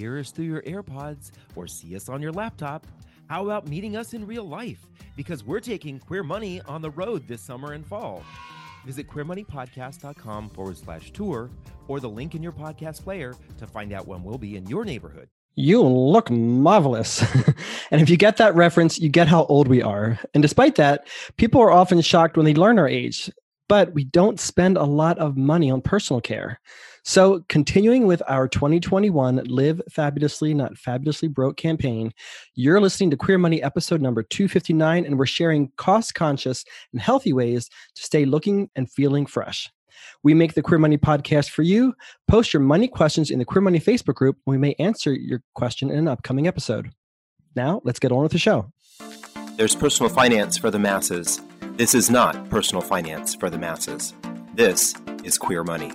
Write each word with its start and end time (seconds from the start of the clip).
hear 0.00 0.18
us 0.18 0.30
through 0.30 0.46
your 0.46 0.62
AirPods 0.62 1.30
or 1.54 1.66
see 1.66 1.94
us 1.94 2.08
on 2.08 2.22
your 2.22 2.32
laptop, 2.32 2.86
how 3.28 3.44
about 3.44 3.68
meeting 3.68 3.96
us 3.96 4.14
in 4.14 4.26
real 4.26 4.44
life? 4.44 4.86
Because 5.14 5.44
we're 5.44 5.60
taking 5.60 5.98
Queer 5.98 6.22
Money 6.22 6.62
on 6.62 6.80
the 6.80 6.90
road 6.90 7.28
this 7.28 7.42
summer 7.42 7.74
and 7.74 7.86
fall. 7.86 8.22
Visit 8.86 9.08
queermoneypodcast.com 9.08 10.48
forward 10.50 10.78
slash 10.78 11.10
tour 11.10 11.50
or 11.86 12.00
the 12.00 12.08
link 12.08 12.34
in 12.34 12.42
your 12.42 12.52
podcast 12.52 13.04
player 13.04 13.34
to 13.58 13.66
find 13.66 13.92
out 13.92 14.08
when 14.08 14.24
we'll 14.24 14.38
be 14.38 14.56
in 14.56 14.66
your 14.66 14.86
neighborhood. 14.86 15.28
You 15.54 15.82
look 15.82 16.30
marvelous. 16.30 17.22
and 17.90 18.00
if 18.00 18.08
you 18.08 18.16
get 18.16 18.38
that 18.38 18.54
reference, 18.54 18.98
you 18.98 19.10
get 19.10 19.28
how 19.28 19.44
old 19.44 19.68
we 19.68 19.82
are. 19.82 20.18
And 20.32 20.42
despite 20.42 20.76
that, 20.76 21.06
people 21.36 21.60
are 21.60 21.70
often 21.70 22.00
shocked 22.00 22.38
when 22.38 22.46
they 22.46 22.54
learn 22.54 22.78
our 22.78 22.88
age, 22.88 23.30
but 23.70 23.94
we 23.94 24.02
don't 24.02 24.40
spend 24.40 24.76
a 24.76 24.82
lot 24.82 25.16
of 25.18 25.36
money 25.36 25.70
on 25.70 25.80
personal 25.80 26.20
care. 26.20 26.58
So, 27.04 27.44
continuing 27.48 28.04
with 28.04 28.20
our 28.26 28.48
2021 28.48 29.44
Live 29.44 29.80
Fabulously, 29.88 30.52
Not 30.54 30.76
Fabulously 30.76 31.28
Broke 31.28 31.56
campaign, 31.56 32.12
you're 32.56 32.80
listening 32.80 33.10
to 33.10 33.16
Queer 33.16 33.38
Money 33.38 33.62
episode 33.62 34.02
number 34.02 34.24
259, 34.24 35.06
and 35.06 35.16
we're 35.16 35.24
sharing 35.24 35.70
cost 35.76 36.16
conscious 36.16 36.64
and 36.92 37.00
healthy 37.00 37.32
ways 37.32 37.70
to 37.94 38.02
stay 38.02 38.24
looking 38.24 38.68
and 38.74 38.90
feeling 38.90 39.24
fresh. 39.24 39.70
We 40.24 40.34
make 40.34 40.54
the 40.54 40.62
Queer 40.62 40.78
Money 40.78 40.98
podcast 40.98 41.50
for 41.50 41.62
you. 41.62 41.94
Post 42.26 42.52
your 42.52 42.62
money 42.62 42.88
questions 42.88 43.30
in 43.30 43.38
the 43.38 43.44
Queer 43.44 43.62
Money 43.62 43.78
Facebook 43.78 44.16
group, 44.16 44.36
and 44.46 44.50
we 44.50 44.58
may 44.58 44.74
answer 44.80 45.12
your 45.12 45.42
question 45.54 45.90
in 45.90 45.98
an 46.00 46.08
upcoming 46.08 46.48
episode. 46.48 46.90
Now, 47.54 47.82
let's 47.84 48.00
get 48.00 48.10
on 48.10 48.24
with 48.24 48.32
the 48.32 48.38
show. 48.38 48.72
There's 49.56 49.76
personal 49.76 50.10
finance 50.10 50.58
for 50.58 50.72
the 50.72 50.80
masses. 50.80 51.40
This 51.80 51.94
is 51.94 52.10
not 52.10 52.50
personal 52.50 52.82
finance 52.82 53.34
for 53.34 53.48
the 53.48 53.56
masses. 53.56 54.12
This 54.52 54.94
is 55.24 55.38
Queer 55.38 55.64
Money. 55.64 55.90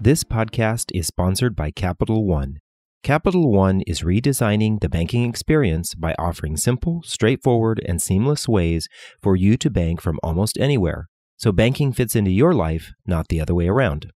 This 0.00 0.24
podcast 0.24 0.90
is 0.92 1.06
sponsored 1.06 1.54
by 1.54 1.70
Capital 1.70 2.26
One. 2.26 2.58
Capital 3.04 3.52
One 3.52 3.82
is 3.82 4.00
redesigning 4.00 4.80
the 4.80 4.88
banking 4.88 5.28
experience 5.28 5.94
by 5.94 6.16
offering 6.18 6.56
simple, 6.56 7.02
straightforward, 7.04 7.80
and 7.86 8.02
seamless 8.02 8.48
ways 8.48 8.88
for 9.22 9.36
you 9.36 9.56
to 9.58 9.70
bank 9.70 10.00
from 10.00 10.18
almost 10.24 10.58
anywhere. 10.58 11.06
So 11.36 11.52
banking 11.52 11.92
fits 11.92 12.16
into 12.16 12.32
your 12.32 12.52
life, 12.52 12.92
not 13.06 13.28
the 13.28 13.40
other 13.40 13.54
way 13.54 13.68
around. 13.68 14.10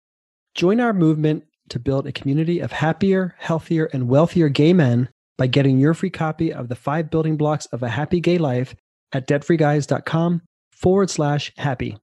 Join 0.55 0.79
our 0.79 0.91
movement 0.91 1.43
to 1.69 1.77
build 1.77 2.07
a 2.07 2.11
community 2.11 2.59
of 2.59 2.71
happier, 2.71 3.35
healthier, 3.37 3.91
and 3.93 4.07
wealthier 4.07 4.49
gay 4.49 4.73
men 4.73 5.09
by 5.37 5.45
getting 5.45 5.77
your 5.77 5.93
free 5.93 6.09
copy 6.09 6.51
of 6.51 6.67
the 6.67 6.75
five 6.75 7.11
building 7.11 7.37
blocks 7.37 7.67
of 7.67 7.83
a 7.83 7.89
happy 7.89 8.19
gay 8.19 8.39
life 8.39 8.73
at 9.11 9.27
debtfreeguys.com 9.27 10.41
forward 10.83 11.09
slash 11.09 11.51
happy. 11.57 11.97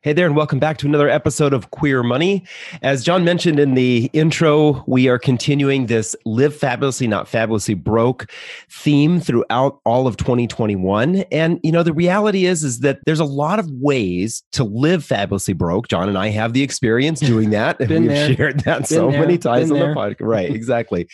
Hey 0.00 0.12
there, 0.14 0.24
and 0.26 0.36
welcome 0.36 0.58
back 0.58 0.78
to 0.78 0.86
another 0.86 1.08
episode 1.08 1.52
of 1.52 1.70
Queer 1.72 2.02
Money. 2.02 2.44
As 2.80 3.04
John 3.04 3.24
mentioned 3.24 3.58
in 3.58 3.74
the 3.74 4.08
intro, 4.14 4.84
we 4.86 5.08
are 5.08 5.18
continuing 5.18 5.86
this 5.86 6.16
Live 6.24 6.56
Fabulously, 6.56 7.08
Not 7.08 7.28
Fabulously 7.28 7.74
Broke 7.74 8.30
theme 8.70 9.20
throughout 9.20 9.80
all 9.84 10.06
of 10.06 10.16
2021. 10.16 11.16
And, 11.32 11.60
you 11.62 11.72
know, 11.72 11.82
the 11.82 11.92
reality 11.92 12.46
is, 12.46 12.62
is 12.62 12.80
that 12.80 13.00
there's 13.04 13.20
a 13.20 13.24
lot 13.24 13.58
of 13.58 13.68
ways 13.72 14.42
to 14.52 14.64
live 14.64 15.04
fabulously 15.04 15.54
broke. 15.54 15.88
John 15.88 16.08
and 16.08 16.16
I 16.16 16.28
have 16.28 16.52
the 16.54 16.62
experience 16.62 17.20
doing 17.20 17.50
that. 17.50 17.78
and 17.80 17.90
we've 17.90 18.08
there. 18.08 18.34
shared 18.34 18.60
that 18.60 18.78
Been 18.78 18.84
so 18.86 19.10
there. 19.10 19.20
many 19.20 19.36
times 19.36 19.70
Been 19.70 19.82
on 19.82 19.88
the 19.90 19.94
podcast. 19.94 20.16
Right, 20.26 20.50
exactly. 20.54 21.06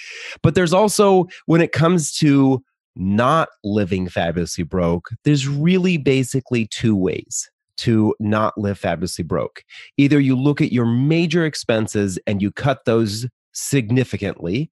but 0.42 0.55
there's 0.55 0.72
also, 0.75 1.27
when 1.47 1.62
it 1.62 1.72
comes 1.72 2.12
to 2.19 2.62
not 2.97 3.48
living 3.65 4.09
fabulously 4.09 4.65
broke, 4.65 5.11
there's 5.25 5.48
really 5.48 5.97
basically 5.97 6.67
two 6.67 6.97
ways 6.97 7.51
to 7.79 8.15
not 8.21 8.57
live 8.59 8.79
fabulously 8.79 9.25
broke. 9.25 9.65
Either 9.97 10.21
you 10.21 10.37
look 10.37 10.61
at 10.61 10.73
your 10.73 10.87
major 10.87 11.45
expenses 11.45 12.19
and 12.27 12.43
you 12.43 12.51
cut 12.51 12.84
those 12.84 13.27
significantly, 13.53 14.71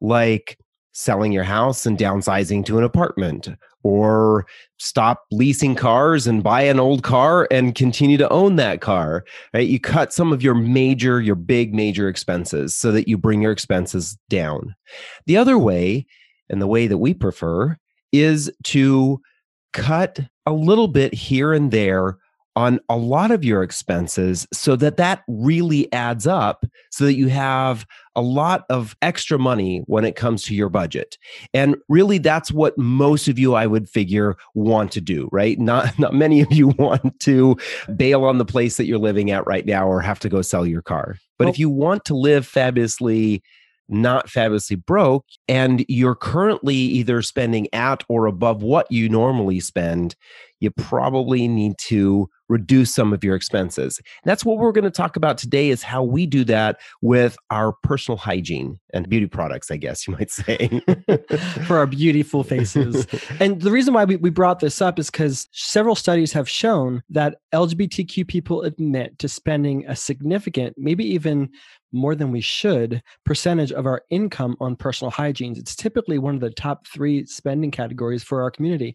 like 0.00 0.58
selling 0.92 1.32
your 1.32 1.44
house 1.44 1.84
and 1.84 1.98
downsizing 1.98 2.64
to 2.64 2.78
an 2.78 2.84
apartment, 2.84 3.48
or 3.82 4.46
stop 4.78 5.24
leasing 5.30 5.74
cars 5.74 6.26
and 6.26 6.42
buy 6.42 6.62
an 6.62 6.80
old 6.80 7.02
car 7.02 7.46
and 7.50 7.74
continue 7.74 8.16
to 8.16 8.28
own 8.30 8.56
that 8.56 8.80
car. 8.80 9.24
Right? 9.54 9.68
You 9.68 9.78
cut 9.78 10.12
some 10.12 10.32
of 10.32 10.42
your 10.42 10.54
major, 10.54 11.20
your 11.20 11.36
big 11.36 11.74
major 11.74 12.08
expenses 12.08 12.74
so 12.74 12.92
that 12.92 13.08
you 13.08 13.16
bring 13.16 13.42
your 13.42 13.52
expenses 13.52 14.18
down. 14.28 14.74
The 15.26 15.36
other 15.36 15.58
way, 15.58 16.06
and 16.50 16.60
the 16.60 16.66
way 16.66 16.86
that 16.86 16.98
we 16.98 17.14
prefer, 17.14 17.76
is 18.12 18.50
to 18.64 19.20
cut 19.72 20.20
a 20.46 20.52
little 20.52 20.88
bit 20.88 21.12
here 21.12 21.52
and 21.52 21.70
there 21.70 22.18
on 22.56 22.80
a 22.88 22.96
lot 22.96 23.30
of 23.30 23.44
your 23.44 23.62
expenses 23.62 24.46
so 24.50 24.74
that 24.76 24.96
that 24.96 25.22
really 25.28 25.92
adds 25.92 26.26
up 26.26 26.64
so 26.90 27.04
that 27.04 27.14
you 27.14 27.28
have 27.28 27.86
a 28.16 28.22
lot 28.22 28.64
of 28.70 28.96
extra 29.02 29.38
money 29.38 29.82
when 29.86 30.06
it 30.06 30.16
comes 30.16 30.42
to 30.42 30.54
your 30.54 30.70
budget. 30.70 31.18
And 31.52 31.76
really 31.90 32.16
that's 32.16 32.50
what 32.50 32.76
most 32.78 33.28
of 33.28 33.38
you 33.38 33.54
i 33.54 33.66
would 33.66 33.88
figure 33.90 34.36
want 34.54 34.90
to 34.92 35.02
do 35.02 35.28
right? 35.30 35.58
Not 35.58 35.98
not 35.98 36.14
many 36.14 36.40
of 36.40 36.50
you 36.50 36.68
want 36.78 37.20
to 37.20 37.56
bail 37.94 38.24
on 38.24 38.38
the 38.38 38.46
place 38.46 38.78
that 38.78 38.86
you're 38.86 38.98
living 38.98 39.30
at 39.30 39.46
right 39.46 39.66
now 39.66 39.86
or 39.86 40.00
have 40.00 40.20
to 40.20 40.30
go 40.30 40.40
sell 40.40 40.66
your 40.66 40.82
car. 40.82 41.18
But 41.38 41.44
Well- 41.44 41.52
if 41.52 41.58
you 41.58 41.68
want 41.68 42.06
to 42.06 42.16
live 42.16 42.46
fabulously 42.46 43.42
not 43.88 44.28
fabulously 44.28 44.76
broke 44.76 45.24
and 45.48 45.84
you're 45.88 46.14
currently 46.14 46.74
either 46.74 47.22
spending 47.22 47.68
at 47.72 48.02
or 48.08 48.26
above 48.26 48.62
what 48.62 48.90
you 48.90 49.08
normally 49.08 49.60
spend 49.60 50.16
you 50.60 50.70
probably 50.70 51.48
need 51.48 51.76
to 51.78 52.28
reduce 52.48 52.94
some 52.94 53.12
of 53.12 53.24
your 53.24 53.34
expenses. 53.34 53.98
And 53.98 54.30
that's 54.30 54.44
what 54.44 54.58
we're 54.58 54.72
going 54.72 54.84
to 54.84 54.90
talk 54.90 55.16
about 55.16 55.38
today 55.38 55.70
is 55.70 55.82
how 55.82 56.02
we 56.02 56.26
do 56.26 56.44
that 56.44 56.78
with 57.02 57.36
our 57.50 57.72
personal 57.82 58.16
hygiene 58.16 58.78
and 58.92 59.08
beauty 59.08 59.26
products, 59.26 59.70
I 59.70 59.76
guess 59.76 60.06
you 60.06 60.14
might 60.14 60.30
say. 60.30 60.80
for 61.66 61.78
our 61.78 61.86
beautiful 61.86 62.44
faces. 62.44 63.06
and 63.40 63.60
the 63.60 63.70
reason 63.70 63.94
why 63.94 64.04
we, 64.04 64.16
we 64.16 64.30
brought 64.30 64.60
this 64.60 64.80
up 64.80 64.98
is 64.98 65.10
because 65.10 65.48
several 65.52 65.94
studies 65.94 66.32
have 66.32 66.48
shown 66.48 67.02
that 67.10 67.38
LGBTQ 67.52 68.28
people 68.28 68.62
admit 68.62 69.18
to 69.18 69.28
spending 69.28 69.84
a 69.86 69.96
significant, 69.96 70.74
maybe 70.78 71.04
even 71.04 71.50
more 71.92 72.14
than 72.14 72.30
we 72.30 72.40
should, 72.40 73.02
percentage 73.24 73.72
of 73.72 73.86
our 73.86 74.02
income 74.10 74.56
on 74.60 74.76
personal 74.76 75.10
hygiene. 75.10 75.54
It's 75.56 75.74
typically 75.74 76.18
one 76.18 76.34
of 76.34 76.40
the 76.40 76.50
top 76.50 76.86
three 76.86 77.24
spending 77.26 77.70
categories 77.70 78.22
for 78.22 78.42
our 78.42 78.50
community. 78.50 78.94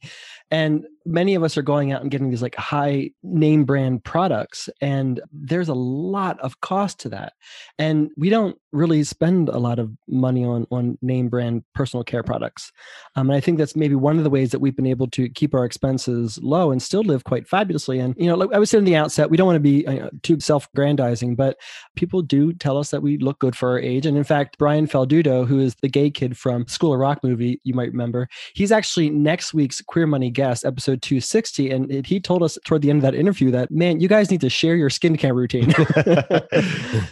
And 0.52 0.86
many 1.06 1.36
of 1.36 1.44
us 1.44 1.58
are 1.58 1.62
going 1.62 1.92
out 1.92 2.02
and 2.02 2.12
getting 2.12 2.30
these 2.30 2.42
like 2.42 2.56
high 2.56 3.12
name 3.24 3.66
brand 3.66 4.04
products, 4.04 4.70
and 4.82 5.22
there's 5.32 5.70
a 5.70 5.74
lot 5.74 6.40
of 6.40 6.62
cost 6.62 7.00
to 7.00 7.10
that. 7.10 7.34
And 7.78 8.10
we 8.18 8.30
don't 8.30 8.58
really 8.72 9.04
spend 9.04 9.50
a 9.50 9.58
lot 9.58 9.80
of 9.80 9.92
money 10.08 10.46
on 10.46 10.66
on 10.72 10.98
name 11.02 11.30
brand 11.30 11.64
personal 11.76 12.04
care 12.04 12.24
products. 12.24 12.72
Um, 13.16 13.30
and 13.30 13.38
I 13.38 13.40
think 13.40 13.58
that's 13.58 13.76
maybe 13.76 13.96
one 13.96 14.18
of 14.18 14.24
the 14.24 14.30
ways 14.30 14.52
that 14.52 14.60
we've 14.60 14.76
been 14.76 14.86
able 14.86 15.08
to 15.12 15.30
keep 15.30 15.54
our 15.54 15.66
expenses 15.66 16.40
low 16.42 16.72
and 16.72 16.82
still 16.82 17.04
live 17.04 17.24
quite 17.24 17.48
fabulously. 17.48 18.00
And 18.00 18.16
you 18.18 18.28
know, 18.28 18.36
like 18.36 18.54
I 18.54 18.60
was 18.60 18.70
saying 18.70 18.82
in 18.82 18.86
the 18.86 18.96
outset, 18.96 19.30
we 19.30 19.38
don't 19.38 19.48
want 19.48 19.58
to 19.58 19.60
be 19.60 19.86
uh, 19.88 20.10
too 20.24 20.40
self-grandizing, 20.40 21.36
but 21.36 21.58
people 21.96 22.22
do 22.22 22.54
tell 22.54 22.78
us 22.78 22.92
that 22.92 23.02
we 23.02 23.18
look 23.18 23.40
good 23.40 23.56
for 23.56 23.70
our 23.70 23.80
age. 23.80 24.06
And 24.06 24.18
in 24.18 24.24
fact, 24.24 24.58
Brian 24.58 24.88
Falduto, 24.88 25.48
who 25.48 25.60
is 25.60 25.76
the 25.82 25.90
gay 25.90 26.10
kid 26.10 26.38
from 26.38 26.68
School 26.68 26.94
of 26.94 27.00
Rock 27.00 27.24
movie, 27.24 27.60
you 27.64 27.74
might 27.74 27.92
remember, 27.92 28.28
he's 28.54 28.72
actually 28.72 29.10
next 29.10 29.54
week's 29.54 29.82
Queer 29.82 30.08
Money 30.08 30.30
guest, 30.30 30.66
episode 30.66 30.91
260. 30.98 31.70
And 31.70 31.92
it, 31.92 32.06
he 32.06 32.20
told 32.20 32.44
us 32.44 32.58
toward 32.66 32.82
the 32.82 32.90
end 32.90 32.98
of 32.98 33.04
that 33.04 33.16
interview 33.16 33.52
that, 33.52 33.72
man, 33.72 34.00
you 34.00 34.08
guys 34.08 34.32
need 34.32 34.42
to 34.42 34.50
share 34.50 34.76
your 34.76 34.90
skincare 34.90 35.36
routine. 35.36 35.74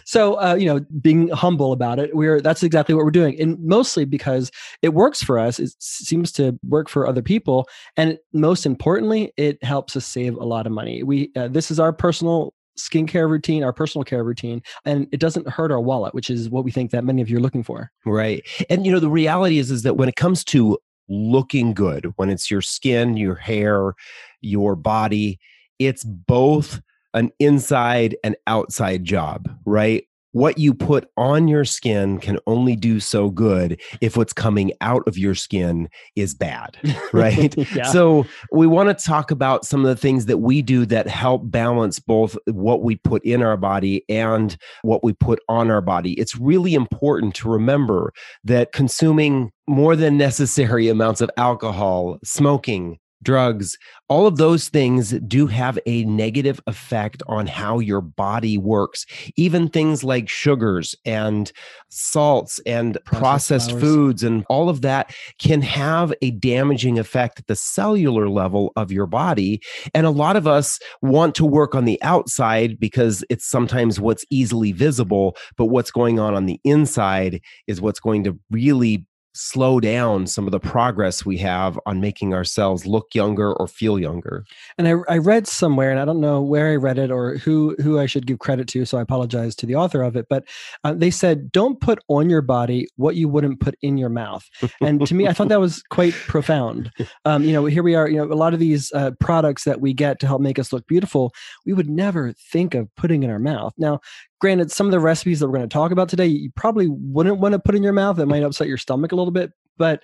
so, 0.04 0.40
uh, 0.40 0.54
you 0.54 0.66
know, 0.66 0.80
being 1.00 1.28
humble 1.28 1.72
about 1.72 1.98
it, 1.98 2.14
we're 2.14 2.40
that's 2.40 2.62
exactly 2.62 2.94
what 2.94 3.04
we're 3.04 3.10
doing. 3.10 3.40
And 3.40 3.58
mostly 3.60 4.04
because 4.04 4.50
it 4.82 4.90
works 4.90 5.22
for 5.22 5.38
us, 5.38 5.58
it 5.58 5.74
seems 5.78 6.32
to 6.32 6.58
work 6.62 6.88
for 6.88 7.06
other 7.06 7.22
people. 7.22 7.68
And 7.96 8.18
most 8.32 8.66
importantly, 8.66 9.32
it 9.36 9.62
helps 9.62 9.96
us 9.96 10.06
save 10.06 10.36
a 10.36 10.44
lot 10.44 10.66
of 10.66 10.72
money. 10.72 11.02
We, 11.02 11.30
uh, 11.36 11.48
this 11.48 11.70
is 11.70 11.80
our 11.80 11.92
personal 11.92 12.54
skincare 12.80 13.28
routine, 13.28 13.62
our 13.62 13.72
personal 13.72 14.04
care 14.04 14.24
routine, 14.24 14.62
and 14.84 15.06
it 15.12 15.20
doesn't 15.20 15.48
hurt 15.48 15.70
our 15.70 15.80
wallet, 15.80 16.14
which 16.14 16.30
is 16.30 16.48
what 16.48 16.64
we 16.64 16.70
think 16.70 16.90
that 16.90 17.04
many 17.04 17.22
of 17.22 17.28
you 17.28 17.36
are 17.36 17.40
looking 17.40 17.62
for. 17.62 17.90
right. 18.04 18.42
And 18.68 18.86
you 18.86 18.92
know, 18.92 19.00
the 19.00 19.10
reality 19.10 19.58
is 19.58 19.70
is 19.70 19.82
that 19.82 19.96
when 19.96 20.08
it 20.08 20.16
comes 20.16 20.44
to 20.44 20.78
looking 21.10 21.74
good, 21.74 22.12
when 22.16 22.30
it's 22.30 22.50
your 22.50 22.62
skin, 22.62 23.16
your 23.16 23.34
hair, 23.34 23.94
your 24.40 24.76
body, 24.76 25.38
it's 25.78 26.04
both 26.04 26.80
an 27.14 27.30
inside 27.38 28.16
and 28.22 28.36
outside 28.46 29.04
job, 29.04 29.50
right? 29.64 30.04
What 30.32 30.58
you 30.58 30.74
put 30.74 31.08
on 31.16 31.48
your 31.48 31.64
skin 31.64 32.20
can 32.20 32.38
only 32.46 32.76
do 32.76 33.00
so 33.00 33.30
good 33.30 33.80
if 34.00 34.16
what's 34.16 34.32
coming 34.32 34.70
out 34.80 35.02
of 35.08 35.18
your 35.18 35.34
skin 35.34 35.88
is 36.14 36.34
bad, 36.34 36.76
right? 37.12 37.52
yeah. 37.74 37.82
So, 37.90 38.26
we 38.52 38.68
want 38.68 38.96
to 38.96 39.04
talk 39.04 39.32
about 39.32 39.64
some 39.64 39.80
of 39.80 39.88
the 39.88 40.00
things 40.00 40.26
that 40.26 40.38
we 40.38 40.62
do 40.62 40.86
that 40.86 41.08
help 41.08 41.50
balance 41.50 41.98
both 41.98 42.38
what 42.46 42.84
we 42.84 42.94
put 42.94 43.24
in 43.24 43.42
our 43.42 43.56
body 43.56 44.04
and 44.08 44.56
what 44.82 45.02
we 45.02 45.12
put 45.14 45.40
on 45.48 45.68
our 45.68 45.80
body. 45.80 46.12
It's 46.12 46.36
really 46.36 46.74
important 46.74 47.34
to 47.36 47.50
remember 47.50 48.12
that 48.44 48.70
consuming 48.70 49.50
more 49.70 49.94
than 49.94 50.18
necessary 50.18 50.88
amounts 50.88 51.20
of 51.20 51.30
alcohol, 51.36 52.18
smoking, 52.24 52.98
drugs, 53.22 53.78
all 54.08 54.26
of 54.26 54.36
those 54.36 54.68
things 54.68 55.10
do 55.20 55.46
have 55.46 55.78
a 55.86 56.04
negative 56.04 56.60
effect 56.66 57.22
on 57.28 57.46
how 57.46 57.78
your 57.78 58.00
body 58.00 58.58
works. 58.58 59.06
Even 59.36 59.68
things 59.68 60.02
like 60.02 60.28
sugars 60.28 60.94
and 61.04 61.52
salts 61.90 62.58
and 62.66 62.98
processed, 63.04 63.70
processed 63.70 63.80
foods 63.80 64.22
and 64.22 64.44
all 64.48 64.68
of 64.68 64.80
that 64.80 65.14
can 65.38 65.62
have 65.62 66.12
a 66.22 66.30
damaging 66.32 66.98
effect 66.98 67.40
at 67.40 67.46
the 67.46 67.56
cellular 67.56 68.28
level 68.28 68.72
of 68.76 68.90
your 68.90 69.06
body. 69.06 69.60
And 69.94 70.06
a 70.06 70.10
lot 70.10 70.36
of 70.36 70.46
us 70.46 70.80
want 71.02 71.34
to 71.36 71.44
work 71.44 71.74
on 71.74 71.84
the 71.84 72.02
outside 72.02 72.80
because 72.80 73.22
it's 73.30 73.46
sometimes 73.46 74.00
what's 74.00 74.24
easily 74.30 74.72
visible, 74.72 75.36
but 75.56 75.66
what's 75.66 75.90
going 75.90 76.18
on 76.18 76.34
on 76.34 76.46
the 76.46 76.58
inside 76.64 77.40
is 77.66 77.80
what's 77.80 78.00
going 78.00 78.24
to 78.24 78.38
really 78.50 79.06
slow 79.32 79.80
down 79.80 80.26
some 80.26 80.46
of 80.46 80.52
the 80.52 80.60
progress 80.60 81.24
we 81.24 81.38
have 81.38 81.78
on 81.86 82.00
making 82.00 82.34
ourselves 82.34 82.86
look 82.86 83.14
younger 83.14 83.52
or 83.52 83.68
feel 83.68 83.98
younger. 83.98 84.44
And 84.78 84.88
I, 84.88 84.94
I 85.08 85.18
read 85.18 85.46
somewhere, 85.46 85.90
and 85.90 86.00
I 86.00 86.04
don't 86.04 86.20
know 86.20 86.42
where 86.42 86.72
I 86.72 86.76
read 86.76 86.98
it 86.98 87.10
or 87.10 87.36
who 87.36 87.76
who 87.82 87.98
I 87.98 88.06
should 88.06 88.26
give 88.26 88.38
credit 88.38 88.68
to, 88.68 88.84
so 88.84 88.98
I 88.98 89.02
apologize 89.02 89.54
to 89.56 89.66
the 89.66 89.74
author 89.76 90.02
of 90.02 90.16
it. 90.16 90.26
But 90.28 90.44
uh, 90.84 90.94
they 90.94 91.10
said, 91.10 91.52
"Don't 91.52 91.80
put 91.80 92.00
on 92.08 92.28
your 92.28 92.42
body 92.42 92.88
what 92.96 93.16
you 93.16 93.28
wouldn't 93.28 93.60
put 93.60 93.76
in 93.82 93.96
your 93.96 94.08
mouth." 94.08 94.48
And 94.80 95.06
to 95.06 95.14
me, 95.14 95.28
I 95.28 95.32
thought 95.32 95.48
that 95.48 95.60
was 95.60 95.82
quite 95.90 96.12
profound. 96.12 96.90
Um, 97.24 97.44
you 97.44 97.52
know, 97.52 97.64
here 97.66 97.82
we 97.82 97.94
are. 97.94 98.08
You 98.08 98.16
know, 98.16 98.24
a 98.24 98.34
lot 98.34 98.54
of 98.54 98.60
these 98.60 98.92
uh, 98.92 99.12
products 99.20 99.64
that 99.64 99.80
we 99.80 99.92
get 99.92 100.20
to 100.20 100.26
help 100.26 100.40
make 100.40 100.58
us 100.58 100.72
look 100.72 100.86
beautiful, 100.86 101.32
we 101.64 101.72
would 101.72 101.88
never 101.88 102.32
think 102.52 102.74
of 102.74 102.88
putting 102.96 103.22
in 103.22 103.30
our 103.30 103.38
mouth. 103.38 103.74
Now, 103.78 104.00
granted, 104.40 104.72
some 104.72 104.86
of 104.86 104.90
the 104.90 105.00
recipes 105.00 105.40
that 105.40 105.48
we're 105.48 105.58
going 105.58 105.68
to 105.68 105.72
talk 105.72 105.92
about 105.92 106.08
today, 106.08 106.26
you 106.26 106.50
probably 106.56 106.88
wouldn't 106.88 107.38
want 107.38 107.52
to 107.52 107.58
put 107.58 107.74
in 107.74 107.82
your 107.82 107.92
mouth. 107.92 108.18
It 108.18 108.26
might 108.26 108.42
upset 108.42 108.66
your 108.66 108.78
stomach 108.78 109.12
a 109.12 109.16
little 109.16 109.30
bit, 109.30 109.52
but 109.80 110.02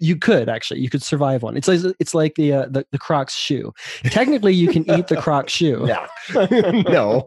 you 0.00 0.16
could 0.16 0.48
actually 0.48 0.80
you 0.80 0.88
could 0.88 1.02
survive 1.02 1.42
one. 1.42 1.56
It's 1.56 1.68
like 1.68 1.80
it's 1.98 2.14
like 2.14 2.34
the 2.36 2.52
uh, 2.52 2.66
the, 2.70 2.86
the 2.92 2.98
Crocs 2.98 3.34
shoe. 3.34 3.72
Technically, 4.04 4.54
you 4.54 4.68
can 4.68 4.88
eat 4.90 5.08
the 5.08 5.16
Crocs 5.16 5.52
shoe. 5.52 5.86
Yeah, 5.88 6.06
no, 6.88 7.24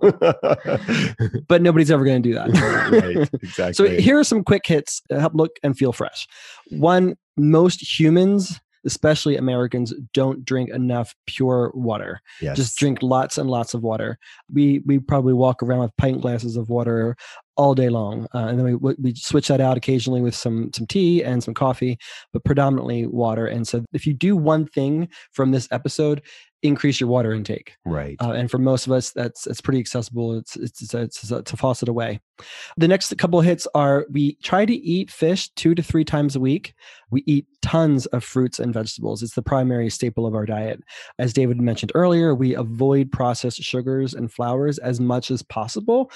but 1.48 1.62
nobody's 1.62 1.90
ever 1.90 2.06
going 2.06 2.22
to 2.22 2.30
do 2.30 2.36
that. 2.36 2.50
right, 2.92 3.30
exactly. 3.42 3.74
So 3.74 4.02
here 4.02 4.20
are 4.20 4.24
some 4.24 4.44
quick 4.44 4.66
hits 4.66 5.02
to 5.10 5.20
help 5.20 5.34
look 5.34 5.58
and 5.64 5.78
feel 5.78 5.92
fresh. 5.92 6.28
One, 6.70 7.16
most 7.38 8.00
humans 8.00 8.60
especially 8.86 9.38
Americans, 9.38 9.94
don't 10.14 10.44
drink 10.46 10.70
enough 10.70 11.16
pure 11.26 11.72
water. 11.74 12.22
Yes. 12.42 12.58
Just 12.58 12.78
drink 12.78 13.00
lots 13.02 13.38
and 13.38 13.50
lots 13.50 13.74
of 13.74 13.84
water. 13.84 14.18
We 14.52 14.80
we 14.86 15.00
probably 15.00 15.34
walk 15.34 15.62
around 15.62 15.82
with 15.82 15.98
pint 15.98 16.22
glasses 16.22 16.58
of 16.58 16.70
water 16.70 17.16
all 17.58 17.76
day 17.76 17.90
long, 17.90 18.28
uh, 18.34 18.48
and 18.48 18.58
then 18.58 18.80
we 18.80 18.96
we 19.00 19.14
switch 19.16 19.48
that 19.48 19.62
out 19.62 19.78
occasionally 19.78 20.22
with 20.22 20.36
some 20.36 20.72
some 20.74 20.88
tea 20.88 21.24
and 21.24 21.44
some 21.44 21.54
coffee, 21.54 21.98
but 22.34 22.44
predominantly 22.44 23.06
water. 23.08 23.46
And 23.46 23.68
so, 23.68 23.84
if 23.94 24.06
you 24.06 24.14
do 24.14 24.36
one 24.36 24.66
thing 24.66 25.10
from 25.32 25.52
this 25.52 25.68
episode, 25.72 26.22
increase 26.64 27.00
your 27.00 27.10
water 27.10 27.34
intake. 27.34 27.76
Right. 27.86 28.16
Uh, 28.22 28.32
and 28.32 28.50
for 28.50 28.58
most 28.58 28.86
of 28.86 28.94
us, 28.94 29.12
that's 29.12 29.48
it's 29.48 29.62
pretty 29.62 29.80
accessible. 29.80 30.38
It's 30.38 30.56
it's 30.56 30.82
it's, 30.82 30.94
it's, 30.94 31.32
it's 31.32 31.54
a 31.54 31.58
faucet 31.58 31.90
away. 31.90 32.20
The 32.78 32.88
next 32.88 33.16
couple 33.18 33.40
of 33.40 33.46
hits 33.46 33.68
are 33.76 34.06
we 34.12 34.36
try 34.44 34.66
to 34.66 34.74
eat 34.74 35.12
fish 35.12 35.50
two 35.56 35.76
to 35.76 35.84
three 35.84 36.04
times 36.04 36.36
a 36.36 36.40
week. 36.40 36.74
We 37.12 37.24
eat 37.28 37.46
tons 37.62 38.06
of 38.08 38.24
fruits 38.24 38.60
and 38.60 38.74
vegetables. 38.74 39.22
It's 39.22 39.36
the 39.36 39.42
primary 39.42 39.90
staple 39.90 40.26
of 40.26 40.34
our 40.34 40.46
diet. 40.46 40.82
As 41.20 41.34
David 41.34 41.60
mentioned 41.60 41.92
earlier, 41.94 42.34
we 42.34 42.56
avoid 42.56 43.12
processed 43.12 43.62
sugars 43.62 44.14
and 44.14 44.32
flours 44.32 44.78
as 44.80 45.00
much 45.00 45.30
as 45.30 45.44
possible. 45.44 46.12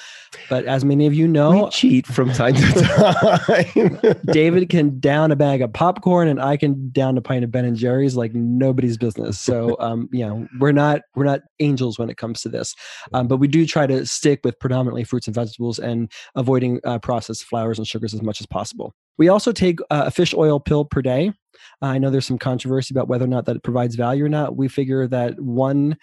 But 0.50 0.66
as 0.66 0.86
many 0.86 1.06
of 1.06 1.14
you 1.14 1.25
know, 1.28 1.66
we 1.66 1.70
cheat 1.70 2.08
from 2.08 2.32
time 2.32 2.56
to 2.56 2.62
time. 2.82 4.16
David 4.34 4.70
can 4.70 5.00
down 5.00 5.32
a 5.32 5.36
bag 5.36 5.62
of 5.62 5.72
popcorn, 5.74 6.28
and 6.28 6.42
I 6.42 6.58
can 6.58 6.90
down 6.92 7.18
a 7.18 7.22
pint 7.22 7.44
of 7.44 7.52
Ben 7.52 7.66
and 7.66 7.76
Jerry's 7.76 8.16
like 8.16 8.34
nobody's 8.34 8.98
business. 8.98 9.40
So, 9.40 9.76
um, 9.80 10.10
you 10.12 10.26
know, 10.26 10.48
we're 10.60 10.72
not 10.72 11.02
we're 11.16 11.26
not 11.26 11.42
angels 11.60 12.00
when 12.00 12.10
it 12.10 12.18
comes 12.18 12.42
to 12.42 12.50
this, 12.50 12.76
um, 13.14 13.28
but 13.28 13.38
we 13.38 13.48
do 13.48 13.66
try 13.66 13.88
to 13.88 14.06
stick 14.06 14.42
with 14.44 14.60
predominantly 14.60 15.04
fruits 15.04 15.28
and 15.28 15.36
vegetables 15.36 15.80
and 15.80 16.12
avoiding 16.36 16.80
uh, 16.84 17.00
processed 17.00 17.46
flours 17.46 17.78
and 17.78 17.88
sugars 17.88 18.14
as 18.14 18.22
much 18.22 18.42
as 18.42 18.48
possible. 18.48 18.94
We 19.18 19.30
also 19.30 19.52
take 19.52 19.80
uh, 19.90 20.04
a 20.08 20.12
fish 20.12 20.34
oil 20.34 20.60
pill 20.60 20.86
per 20.86 21.02
day. 21.02 21.32
Uh, 21.82 21.88
I 21.88 21.98
know 21.98 22.10
there's 22.10 22.26
some 22.26 22.38
controversy 22.38 22.94
about 22.94 23.08
whether 23.08 23.26
or 23.26 23.30
not 23.30 23.46
that 23.46 23.56
it 23.56 23.64
provides 23.64 23.96
value 23.96 24.26
or 24.26 24.30
not. 24.30 24.56
We 24.58 24.68
figure 24.68 25.08
that 25.08 25.40
one 25.40 25.98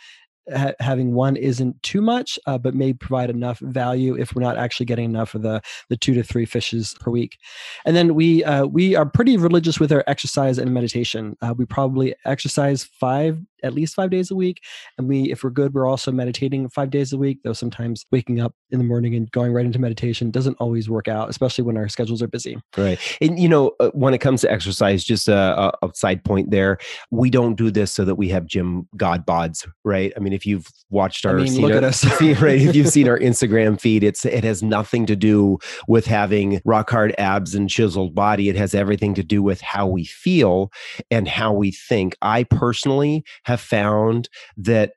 ha- 0.54 0.72
having 0.80 1.14
one 1.14 1.36
isn't 1.36 1.82
too 1.82 2.00
much, 2.00 2.38
uh, 2.46 2.58
but 2.58 2.74
may 2.74 2.92
provide 2.92 3.30
enough 3.30 3.58
value 3.60 4.14
if 4.14 4.34
we're 4.34 4.42
not 4.42 4.56
actually 4.56 4.86
getting 4.86 5.04
enough 5.04 5.34
of 5.34 5.42
the 5.42 5.62
the 5.88 5.96
two 5.96 6.14
to 6.14 6.22
three 6.22 6.44
fishes 6.44 6.94
per 7.00 7.10
week. 7.10 7.38
And 7.84 7.96
then 7.96 8.14
we 8.14 8.44
uh, 8.44 8.66
we 8.66 8.94
are 8.94 9.06
pretty 9.06 9.36
religious 9.36 9.78
with 9.78 9.92
our 9.92 10.04
exercise 10.06 10.58
and 10.58 10.72
meditation. 10.72 11.36
Uh, 11.40 11.54
we 11.56 11.66
probably 11.66 12.14
exercise 12.24 12.84
five 12.84 13.40
at 13.62 13.74
least 13.74 13.94
five 13.94 14.10
days 14.10 14.30
a 14.30 14.34
week. 14.34 14.60
And 14.98 15.08
we, 15.08 15.30
if 15.30 15.44
we're 15.44 15.50
good, 15.50 15.74
we're 15.74 15.86
also 15.86 16.12
meditating 16.12 16.68
five 16.70 16.90
days 16.90 17.12
a 17.12 17.18
week, 17.18 17.40
though 17.44 17.52
sometimes 17.52 18.04
waking 18.10 18.40
up 18.40 18.54
in 18.70 18.78
the 18.78 18.84
morning 18.84 19.14
and 19.14 19.30
going 19.30 19.52
right 19.52 19.64
into 19.64 19.78
meditation 19.78 20.30
doesn't 20.30 20.56
always 20.60 20.88
work 20.88 21.08
out, 21.08 21.28
especially 21.28 21.64
when 21.64 21.76
our 21.76 21.88
schedules 21.88 22.22
are 22.22 22.28
busy. 22.28 22.58
Right. 22.76 22.98
And, 23.20 23.38
you 23.38 23.48
know, 23.48 23.72
uh, 23.80 23.90
when 23.92 24.14
it 24.14 24.18
comes 24.18 24.40
to 24.42 24.50
exercise, 24.50 25.04
just 25.04 25.28
a, 25.28 25.72
a 25.82 25.90
side 25.94 26.24
point 26.24 26.50
there, 26.50 26.78
we 27.10 27.30
don't 27.30 27.54
do 27.54 27.70
this 27.70 27.92
so 27.92 28.04
that 28.04 28.14
we 28.16 28.28
have 28.28 28.46
gym 28.46 28.88
god 28.96 29.26
bods, 29.26 29.66
right? 29.84 30.12
I 30.16 30.20
mean, 30.20 30.32
if 30.32 30.46
you've 30.46 30.66
watched 30.90 31.26
our, 31.26 31.38
I 31.38 31.42
mean, 31.42 31.60
look 31.60 31.72
our, 31.72 31.78
at 31.78 31.84
us. 31.84 32.04
right? 32.20 32.60
If 32.60 32.74
you've 32.74 32.88
seen 32.88 33.08
our 33.08 33.18
Instagram 33.32 33.80
feed, 33.80 34.02
it's, 34.02 34.24
it 34.24 34.44
has 34.44 34.62
nothing 34.62 35.06
to 35.06 35.16
do 35.16 35.58
with 35.88 36.06
having 36.06 36.60
rock 36.64 36.90
hard 36.90 37.14
abs 37.18 37.54
and 37.54 37.68
chiseled 37.68 38.14
body. 38.14 38.48
It 38.48 38.56
has 38.56 38.74
everything 38.74 39.14
to 39.14 39.22
do 39.22 39.42
with 39.42 39.60
how 39.60 39.86
we 39.86 40.04
feel 40.04 40.70
and 41.10 41.28
how 41.28 41.52
we 41.52 41.72
think. 41.72 42.16
I 42.22 42.44
personally 42.44 43.24
have 43.44 43.51
found 43.56 44.28
that 44.56 44.92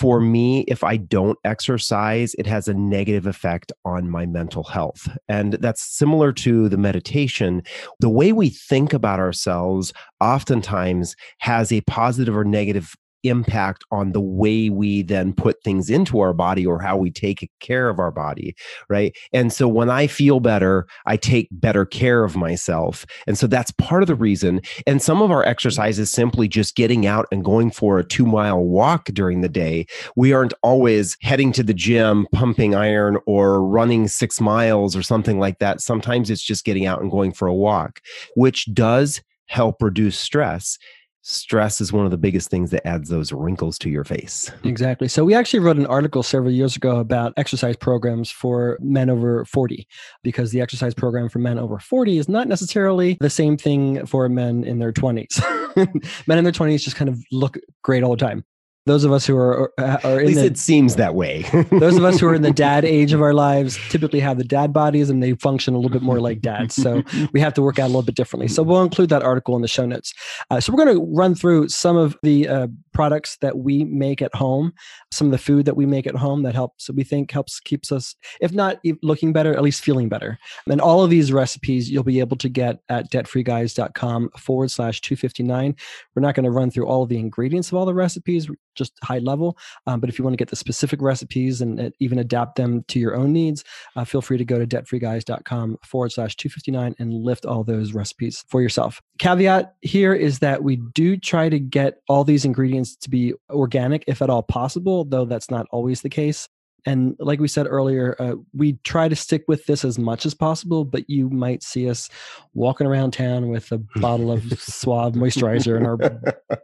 for 0.00 0.18
me, 0.18 0.60
if 0.62 0.82
I 0.82 0.96
don't 0.96 1.38
exercise, 1.44 2.34
it 2.38 2.46
has 2.46 2.68
a 2.68 2.74
negative 2.74 3.26
effect 3.26 3.70
on 3.84 4.08
my 4.08 4.24
mental 4.24 4.64
health. 4.64 5.08
And 5.28 5.54
that's 5.54 5.82
similar 5.82 6.32
to 6.32 6.70
the 6.70 6.78
meditation. 6.78 7.62
The 7.98 8.08
way 8.08 8.32
we 8.32 8.48
think 8.48 8.94
about 8.94 9.20
ourselves 9.20 9.92
oftentimes 10.18 11.16
has 11.40 11.70
a 11.70 11.82
positive 11.82 12.34
or 12.34 12.44
negative 12.44 12.96
impact 13.22 13.84
on 13.90 14.12
the 14.12 14.20
way 14.20 14.68
we 14.68 15.02
then 15.02 15.32
put 15.32 15.62
things 15.62 15.90
into 15.90 16.20
our 16.20 16.32
body 16.32 16.66
or 16.66 16.80
how 16.80 16.96
we 16.96 17.10
take 17.10 17.50
care 17.60 17.88
of 17.88 17.98
our 17.98 18.10
body 18.10 18.54
right? 18.88 19.16
And 19.32 19.52
so 19.52 19.68
when 19.68 19.90
i 19.90 20.06
feel 20.06 20.40
better 20.40 20.86
i 21.06 21.16
take 21.16 21.48
better 21.50 21.84
care 21.84 22.24
of 22.24 22.36
myself. 22.36 23.06
And 23.26 23.38
so 23.38 23.46
that's 23.46 23.70
part 23.72 24.02
of 24.02 24.06
the 24.06 24.14
reason. 24.14 24.60
And 24.86 25.02
some 25.02 25.22
of 25.22 25.30
our 25.30 25.44
exercise 25.44 25.98
is 25.98 26.10
simply 26.10 26.48
just 26.48 26.76
getting 26.76 27.06
out 27.06 27.26
and 27.30 27.44
going 27.44 27.70
for 27.70 27.98
a 27.98 28.04
2 28.04 28.26
mile 28.26 28.60
walk 28.60 29.06
during 29.06 29.40
the 29.40 29.48
day 29.48 29.86
we 30.16 30.32
aren't 30.32 30.54
always 30.62 31.16
heading 31.22 31.52
to 31.52 31.62
the 31.62 31.74
gym 31.74 32.26
pumping 32.32 32.74
iron 32.74 33.18
or 33.26 33.62
running 33.66 34.08
6 34.08 34.40
miles 34.40 34.96
or 34.96 35.02
something 35.02 35.38
like 35.38 35.58
that. 35.58 35.80
Sometimes 35.80 36.30
it's 36.30 36.42
just 36.42 36.64
getting 36.64 36.86
out 36.86 37.00
and 37.00 37.10
going 37.10 37.32
for 37.32 37.48
a 37.48 37.54
walk 37.54 38.00
which 38.34 38.72
does 38.72 39.22
help 39.46 39.82
reduce 39.82 40.18
stress 40.18 40.78
stress 41.22 41.80
is 41.80 41.92
one 41.92 42.04
of 42.04 42.10
the 42.10 42.18
biggest 42.18 42.50
things 42.50 42.70
that 42.70 42.86
adds 42.86 43.08
those 43.08 43.32
wrinkles 43.32 43.78
to 43.78 43.90
your 43.90 44.04
face. 44.04 44.50
Exactly. 44.64 45.08
So 45.08 45.24
we 45.24 45.34
actually 45.34 45.60
wrote 45.60 45.76
an 45.76 45.86
article 45.86 46.22
several 46.22 46.50
years 46.50 46.76
ago 46.76 46.96
about 46.96 47.32
exercise 47.36 47.76
programs 47.76 48.30
for 48.30 48.78
men 48.80 49.10
over 49.10 49.44
40 49.44 49.86
because 50.22 50.50
the 50.50 50.60
exercise 50.60 50.94
program 50.94 51.28
for 51.28 51.38
men 51.38 51.58
over 51.58 51.78
40 51.78 52.18
is 52.18 52.28
not 52.28 52.48
necessarily 52.48 53.18
the 53.20 53.30
same 53.30 53.56
thing 53.56 54.06
for 54.06 54.28
men 54.28 54.64
in 54.64 54.78
their 54.78 54.92
20s. 54.92 55.40
men 56.26 56.38
in 56.38 56.44
their 56.44 56.52
20s 56.52 56.82
just 56.82 56.96
kind 56.96 57.08
of 57.08 57.22
look 57.30 57.58
great 57.82 58.02
all 58.02 58.12
the 58.12 58.16
time 58.16 58.44
those 58.86 59.04
of 59.04 59.12
us 59.12 59.26
who 59.26 59.36
are, 59.36 59.72
are 59.78 60.20
At 60.20 60.26
least 60.26 60.40
the, 60.40 60.46
it 60.46 60.58
seems 60.58 60.96
that 60.96 61.14
way. 61.14 61.42
those 61.70 61.96
of 61.96 62.04
us 62.04 62.18
who 62.18 62.26
are 62.26 62.34
in 62.34 62.42
the 62.42 62.50
dad 62.52 62.84
age 62.84 63.12
of 63.12 63.20
our 63.20 63.34
lives 63.34 63.78
typically 63.90 64.20
have 64.20 64.38
the 64.38 64.44
dad 64.44 64.72
bodies 64.72 65.10
and 65.10 65.22
they 65.22 65.34
function 65.34 65.74
a 65.74 65.76
little 65.76 65.90
bit 65.90 66.02
more 66.02 66.18
like 66.18 66.40
dads. 66.40 66.74
So 66.74 67.02
we 67.32 67.40
have 67.40 67.52
to 67.54 67.62
work 67.62 67.78
out 67.78 67.84
a 67.84 67.88
little 67.88 68.02
bit 68.02 68.14
differently. 68.14 68.48
So 68.48 68.62
we'll 68.62 68.82
include 68.82 69.10
that 69.10 69.22
article 69.22 69.54
in 69.54 69.62
the 69.62 69.68
show 69.68 69.84
notes. 69.84 70.14
Uh, 70.50 70.60
so 70.60 70.72
we're 70.72 70.82
going 70.84 70.96
to 70.96 71.04
run 71.14 71.34
through 71.34 71.68
some 71.68 71.96
of 71.96 72.16
the 72.22 72.48
uh, 72.48 72.66
products 72.94 73.36
that 73.42 73.58
we 73.58 73.84
make 73.84 74.22
at 74.22 74.34
home, 74.34 74.72
some 75.12 75.26
of 75.26 75.32
the 75.32 75.38
food 75.38 75.66
that 75.66 75.76
we 75.76 75.84
make 75.84 76.06
at 76.06 76.16
home 76.16 76.42
that 76.42 76.54
helps, 76.54 76.88
we 76.90 77.04
think 77.04 77.30
helps 77.30 77.60
keeps 77.60 77.92
us, 77.92 78.14
if 78.40 78.52
not 78.52 78.78
looking 79.02 79.32
better, 79.32 79.54
at 79.54 79.62
least 79.62 79.84
feeling 79.84 80.08
better. 80.08 80.38
And 80.68 80.80
all 80.80 81.04
of 81.04 81.10
these 81.10 81.32
recipes 81.32 81.90
you'll 81.90 82.02
be 82.02 82.20
able 82.20 82.36
to 82.38 82.48
get 82.48 82.78
at 82.88 83.10
debtfreeguys.com 83.10 84.30
forward 84.38 84.70
slash 84.70 85.00
259. 85.02 85.76
We're 86.14 86.22
not 86.22 86.34
going 86.34 86.44
to 86.44 86.50
run 86.50 86.70
through 86.70 86.86
all 86.86 87.02
of 87.02 87.08
the 87.08 87.18
ingredients 87.18 87.68
of 87.68 87.74
all 87.74 87.86
the 87.86 87.94
recipes 87.94 88.48
just 88.80 88.92
high 89.02 89.18
level. 89.18 89.56
Um, 89.86 90.00
but 90.00 90.08
if 90.08 90.18
you 90.18 90.24
want 90.24 90.32
to 90.32 90.38
get 90.38 90.48
the 90.48 90.56
specific 90.56 91.00
recipes 91.02 91.60
and 91.60 91.78
uh, 91.78 91.90
even 92.00 92.18
adapt 92.18 92.56
them 92.56 92.82
to 92.88 92.98
your 92.98 93.14
own 93.14 93.32
needs, 93.32 93.62
uh, 93.94 94.04
feel 94.04 94.22
free 94.22 94.38
to 94.38 94.44
go 94.44 94.58
to 94.58 94.66
debtfreeguys.com 94.66 95.78
forward 95.84 96.12
slash 96.12 96.34
259 96.36 96.94
and 96.98 97.12
lift 97.12 97.44
all 97.44 97.62
those 97.62 97.92
recipes 97.92 98.44
for 98.48 98.62
yourself. 98.62 99.00
Caveat 99.18 99.74
here 99.82 100.14
is 100.14 100.38
that 100.38 100.64
we 100.64 100.76
do 100.94 101.16
try 101.16 101.48
to 101.48 101.58
get 101.58 102.00
all 102.08 102.24
these 102.24 102.44
ingredients 102.44 102.96
to 102.96 103.10
be 103.10 103.34
organic, 103.50 104.02
if 104.06 104.22
at 104.22 104.30
all 104.30 104.42
possible, 104.42 105.04
though 105.04 105.26
that's 105.26 105.50
not 105.50 105.66
always 105.70 106.00
the 106.00 106.08
case 106.08 106.48
And 106.86 107.16
like 107.18 107.40
we 107.40 107.48
said 107.48 107.66
earlier, 107.68 108.16
uh, 108.18 108.34
we 108.54 108.74
try 108.84 109.08
to 109.08 109.16
stick 109.16 109.44
with 109.48 109.66
this 109.66 109.84
as 109.84 109.98
much 109.98 110.26
as 110.26 110.34
possible, 110.34 110.84
but 110.84 111.08
you 111.08 111.28
might 111.30 111.62
see 111.62 111.88
us 111.88 112.08
walking 112.54 112.86
around 112.86 113.12
town 113.12 113.48
with 113.48 113.70
a 113.72 113.78
bottle 113.96 114.30
of 114.30 114.42
Suave 114.60 115.14
moisturizer 115.14 115.76
in 115.76 115.86
our 115.86 115.98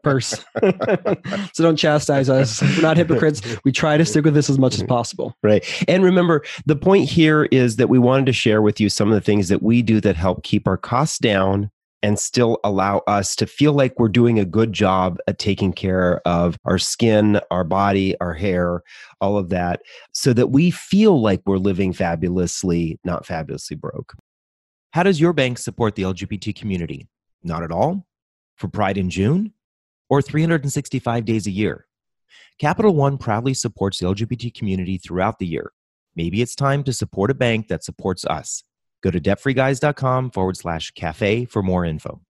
purse. 0.03 0.45
so 1.53 1.63
don't 1.63 1.77
chastise 1.77 2.29
us. 2.29 2.63
We're 2.63 2.83
not 2.83 2.97
hypocrites. 2.97 3.43
We 3.65 3.73
try 3.73 3.97
to 3.97 4.05
stick 4.05 4.25
with 4.25 4.35
this 4.35 4.51
as 4.51 4.59
much 4.59 4.75
as 4.75 4.83
possible. 4.83 5.35
Right. 5.43 5.65
And 5.89 6.03
remember, 6.03 6.45
the 6.67 6.77
point 6.77 7.09
here 7.09 7.45
is 7.47 7.77
that 7.77 7.89
we 7.89 7.99
wanted 7.99 8.27
to 8.27 8.33
share 8.33 8.63
with 8.63 8.81
you 8.81 8.89
some 8.89 9.09
of 9.09 9.15
the 9.15 9.21
things 9.21 9.49
that 9.49 9.63
we 9.63 9.83
do 9.83 10.01
that 10.01 10.17
help 10.17 10.43
keep 10.43 10.67
our 10.67 10.77
costs 10.77 11.19
down 11.19 11.71
and 12.07 12.21
still 12.21 12.61
allow 12.63 12.99
us 13.09 13.35
to 13.35 13.49
feel 13.49 13.73
like 13.73 13.99
we're 13.99 14.07
doing 14.07 14.39
a 14.39 14.45
good 14.45 14.73
job 14.73 15.19
at 15.27 15.41
taking 15.41 15.73
care 15.73 16.21
of 16.25 16.57
our 16.65 16.79
skin, 16.79 17.41
our 17.51 17.65
body, 17.65 18.17
our 18.21 18.33
hair, 18.33 18.85
all 19.21 19.37
of 19.37 19.49
that, 19.49 19.81
so 20.13 20.33
that 20.33 20.53
we 20.53 20.71
feel 20.71 21.21
like 21.21 21.43
we're 21.47 21.57
living 21.57 21.93
fabulously, 21.93 23.01
not 23.03 23.27
fabulously 23.27 23.77
broke. 23.77 24.15
How 24.93 25.03
does 25.03 25.21
your 25.21 25.33
bank 25.33 25.59
support 25.59 25.97
the 25.97 26.05
LGBT 26.05 26.55
community? 26.55 27.09
Not 27.43 27.65
at 27.65 27.73
all? 27.73 28.07
For 28.55 28.69
Pride 28.69 28.99
in 28.99 29.11
June? 29.11 29.53
Or 30.09 30.23
365 30.23 31.25
days 31.25 31.49
a 31.49 31.51
year? 31.51 31.89
Capital 32.61 32.95
One 32.95 33.19
proudly 33.19 33.53
supports 33.53 33.99
the 33.99 34.07
LGBT 34.07 34.55
community 34.55 34.97
throughout 34.97 35.41
the 35.41 35.47
year. 35.49 35.73
Maybe 36.15 36.41
it's 36.41 36.55
time 36.55 36.85
to 36.85 36.93
support 36.93 37.33
a 37.33 37.35
bank 37.35 37.67
that 37.67 37.83
supports 37.83 38.25
us. 38.25 38.63
Go 39.07 39.13
to 39.13 39.21
debtfreeguys.com 39.21 40.33
forward 40.33 40.57
slash 40.57 40.91
cafe 40.91 41.45
for 41.45 41.63
more 41.63 41.85
info. 41.85 42.21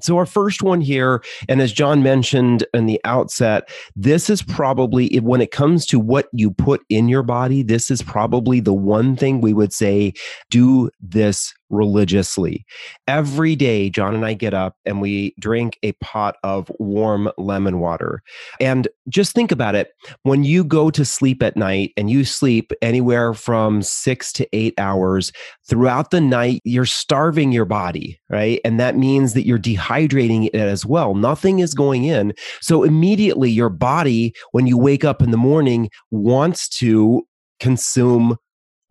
So, 0.00 0.16
our 0.16 0.24
first 0.24 0.62
one 0.62 0.80
here, 0.80 1.22
and 1.50 1.60
as 1.60 1.70
John 1.70 2.02
mentioned 2.02 2.64
in 2.72 2.86
the 2.86 2.98
outset, 3.04 3.68
this 3.94 4.30
is 4.30 4.42
probably, 4.42 5.14
when 5.20 5.42
it 5.42 5.50
comes 5.50 5.84
to 5.88 6.00
what 6.00 6.28
you 6.32 6.50
put 6.50 6.80
in 6.88 7.10
your 7.10 7.22
body, 7.22 7.62
this 7.62 7.90
is 7.90 8.00
probably 8.00 8.60
the 8.60 8.72
one 8.72 9.16
thing 9.16 9.42
we 9.42 9.52
would 9.52 9.74
say 9.74 10.14
do 10.48 10.88
this 10.98 11.52
religiously. 11.72 12.64
Every 13.08 13.56
day, 13.56 13.90
John 13.90 14.14
and 14.14 14.24
I 14.24 14.34
get 14.34 14.54
up 14.54 14.76
and 14.84 15.00
we 15.00 15.34
drink 15.40 15.78
a 15.82 15.92
pot 15.92 16.36
of 16.44 16.70
warm 16.78 17.30
lemon 17.38 17.80
water. 17.80 18.22
And 18.60 18.86
just 19.08 19.34
think 19.34 19.50
about 19.50 19.74
it 19.74 19.90
when 20.22 20.44
you 20.44 20.62
go 20.62 20.90
to 20.90 21.04
sleep 21.04 21.42
at 21.42 21.56
night 21.56 21.92
and 21.96 22.10
you 22.10 22.24
sleep 22.24 22.72
anywhere 22.80 23.34
from 23.34 23.82
six 23.82 24.32
to 24.34 24.48
eight 24.52 24.74
hours 24.78 25.32
throughout 25.66 26.10
the 26.10 26.20
night, 26.20 26.60
you're 26.64 26.84
starving 26.84 27.50
your 27.50 27.64
body, 27.64 28.20
right? 28.28 28.60
And 28.64 28.78
that 28.78 28.96
means 28.96 29.34
that 29.34 29.46
you're 29.46 29.58
dehydrating 29.58 30.46
it 30.46 30.54
as 30.54 30.86
well. 30.86 31.14
Nothing 31.14 31.58
is 31.58 31.74
going 31.74 32.04
in. 32.04 32.34
So 32.60 32.82
immediately, 32.82 33.50
your 33.50 33.70
body, 33.70 34.34
when 34.52 34.66
you 34.66 34.76
wake 34.78 35.04
up 35.04 35.22
in 35.22 35.30
the 35.30 35.36
morning, 35.36 35.88
wants 36.10 36.68
to 36.78 37.26
consume 37.60 38.36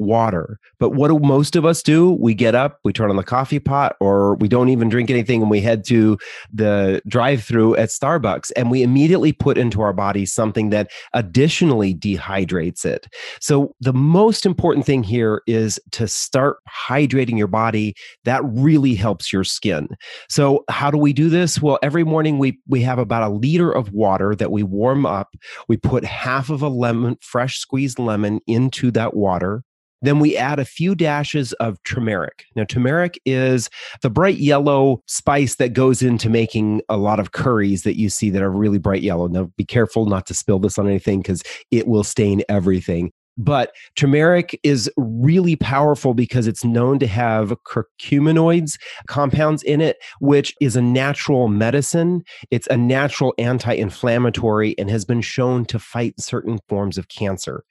water. 0.02 0.60
But 0.80 0.92
what 0.92 1.10
do 1.10 1.20
most 1.20 1.56
of 1.56 1.66
us 1.66 1.84
do? 1.84 2.12
We 2.20 2.34
get 2.34 2.56
up, 2.56 2.80
we 2.84 2.92
turn 2.92 3.10
on 3.10 3.16
the 3.16 3.24
coffee 3.24 3.60
pot, 3.60 3.96
or 4.00 4.36
we 4.36 4.48
don't 4.48 4.70
even 4.70 4.90
drink 4.90 5.10
anything 5.10 5.42
and 5.42 5.52
we 5.52 5.62
head 5.62 5.86
to 5.86 6.18
the 6.52 7.02
drive 7.08 7.44
through 7.44 7.76
at 7.76 7.90
Starbucks 7.90 8.52
and 8.56 8.72
we 8.72 8.82
immediately 8.82 9.32
put 9.32 9.58
into 9.58 9.82
our 9.82 9.94
body 9.94 10.26
something 10.26 10.72
that 10.72 10.92
additionally 11.14 11.94
dehydrates 11.94 12.84
it. 12.84 13.08
So, 13.40 13.76
the 13.80 13.94
most 13.94 14.46
important 14.46 14.86
thing 14.86 15.04
here 15.04 15.42
is 15.48 15.80
to 15.92 16.08
start 16.08 16.58
hydrating 16.70 17.38
your 17.38 17.48
body. 17.48 17.94
That 18.26 18.42
really 18.44 18.96
helps 18.96 19.32
your 19.32 19.44
skin. 19.44 19.88
So, 20.30 20.64
how 20.70 20.90
do 20.90 20.98
we 20.98 21.14
do 21.14 21.30
this? 21.30 21.62
Well, 21.62 21.78
every 21.84 22.04
morning 22.04 22.40
we, 22.40 22.60
we 22.68 22.82
have 22.82 23.00
about 23.00 23.24
a 23.24 23.34
liter 23.34 23.72
of 23.72 23.92
water 23.92 24.36
that 24.36 24.52
we 24.52 24.64
warm 24.64 25.06
up. 25.06 25.36
We 25.68 25.78
put 25.78 26.04
half 26.04 26.50
of 26.50 26.62
a 26.62 26.70
lemon, 26.70 27.18
fresh 27.22 27.60
squeezed 27.60 28.00
lemon 28.00 28.40
into 28.48 28.92
that 28.92 29.14
water. 29.14 29.64
Then 30.02 30.20
we 30.20 30.36
add 30.36 30.60
a 30.60 30.66
few 30.66 30.96
dashes 30.96 31.54
of 31.54 31.82
turmeric. 31.84 32.46
Now, 32.56 32.64
turmeric 32.64 33.20
is 33.26 33.70
the 34.02 34.10
bright 34.10 34.38
yellow 34.38 35.04
spice 35.08 35.56
that 35.56 35.74
goes 35.74 36.02
into 36.02 36.30
making 36.30 36.82
a 36.90 36.98
lot 36.98 37.20
of 37.20 37.32
curries 37.32 37.84
that 37.84 37.98
you 37.98 38.10
see 38.10 38.30
that 38.32 38.42
are 38.42 38.52
really 38.52 38.80
bright 38.80 39.04
yellow. 39.04 39.28
Now, 39.28 39.52
be 39.58 39.66
careful 39.66 40.06
not 40.06 40.26
to 40.28 40.34
spill 40.34 40.60
this 40.60 40.78
on 40.78 40.88
anything 40.88 41.22
because 41.22 41.44
it 41.70 41.88
will 41.88 42.04
stain 42.04 42.42
everything. 42.50 43.12
But 43.38 43.74
turmeric 43.96 44.60
is 44.64 44.90
really 44.98 45.56
powerful 45.56 46.14
because 46.14 46.48
it's 46.48 46.66
known 46.66 47.00
to 47.00 47.08
have 47.08 47.54
curcuminoids 47.66 48.78
compounds 49.08 49.64
in 49.64 49.80
it, 49.80 49.98
which 50.20 50.54
is 50.60 50.76
a 50.76 50.82
natural 50.82 51.48
medicine. 51.48 52.24
It's 52.52 52.68
a 52.68 52.78
natural 52.78 53.34
anti 53.38 53.74
inflammatory 53.74 54.78
and 54.78 54.90
has 54.90 55.06
been 55.06 55.22
shown 55.22 55.66
to 55.66 55.80
fight 55.80 56.20
certain 56.20 56.60
forms 56.68 56.98
of 56.98 57.08
cancer. 57.08 57.64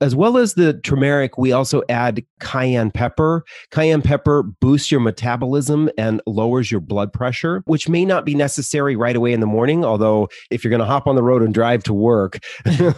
As 0.00 0.14
well 0.16 0.38
as 0.38 0.54
the 0.54 0.80
turmeric, 0.80 1.36
we 1.36 1.52
also 1.52 1.82
add 1.88 2.24
cayenne 2.40 2.90
pepper. 2.90 3.44
Cayenne 3.70 4.02
pepper 4.02 4.42
boosts 4.42 4.90
your 4.90 5.00
metabolism 5.00 5.90
and 5.98 6.22
lowers 6.26 6.70
your 6.70 6.80
blood 6.80 7.12
pressure, 7.12 7.62
which 7.66 7.88
may 7.88 8.04
not 8.04 8.24
be 8.24 8.34
necessary 8.34 8.96
right 8.96 9.16
away 9.16 9.32
in 9.32 9.40
the 9.40 9.46
morning. 9.46 9.84
Although, 9.84 10.28
if 10.50 10.64
you're 10.64 10.70
going 10.70 10.80
to 10.80 10.86
hop 10.86 11.06
on 11.06 11.16
the 11.16 11.22
road 11.22 11.42
and 11.42 11.52
drive 11.52 11.82
to 11.84 11.92
work, 11.92 12.38
you're 12.66 12.92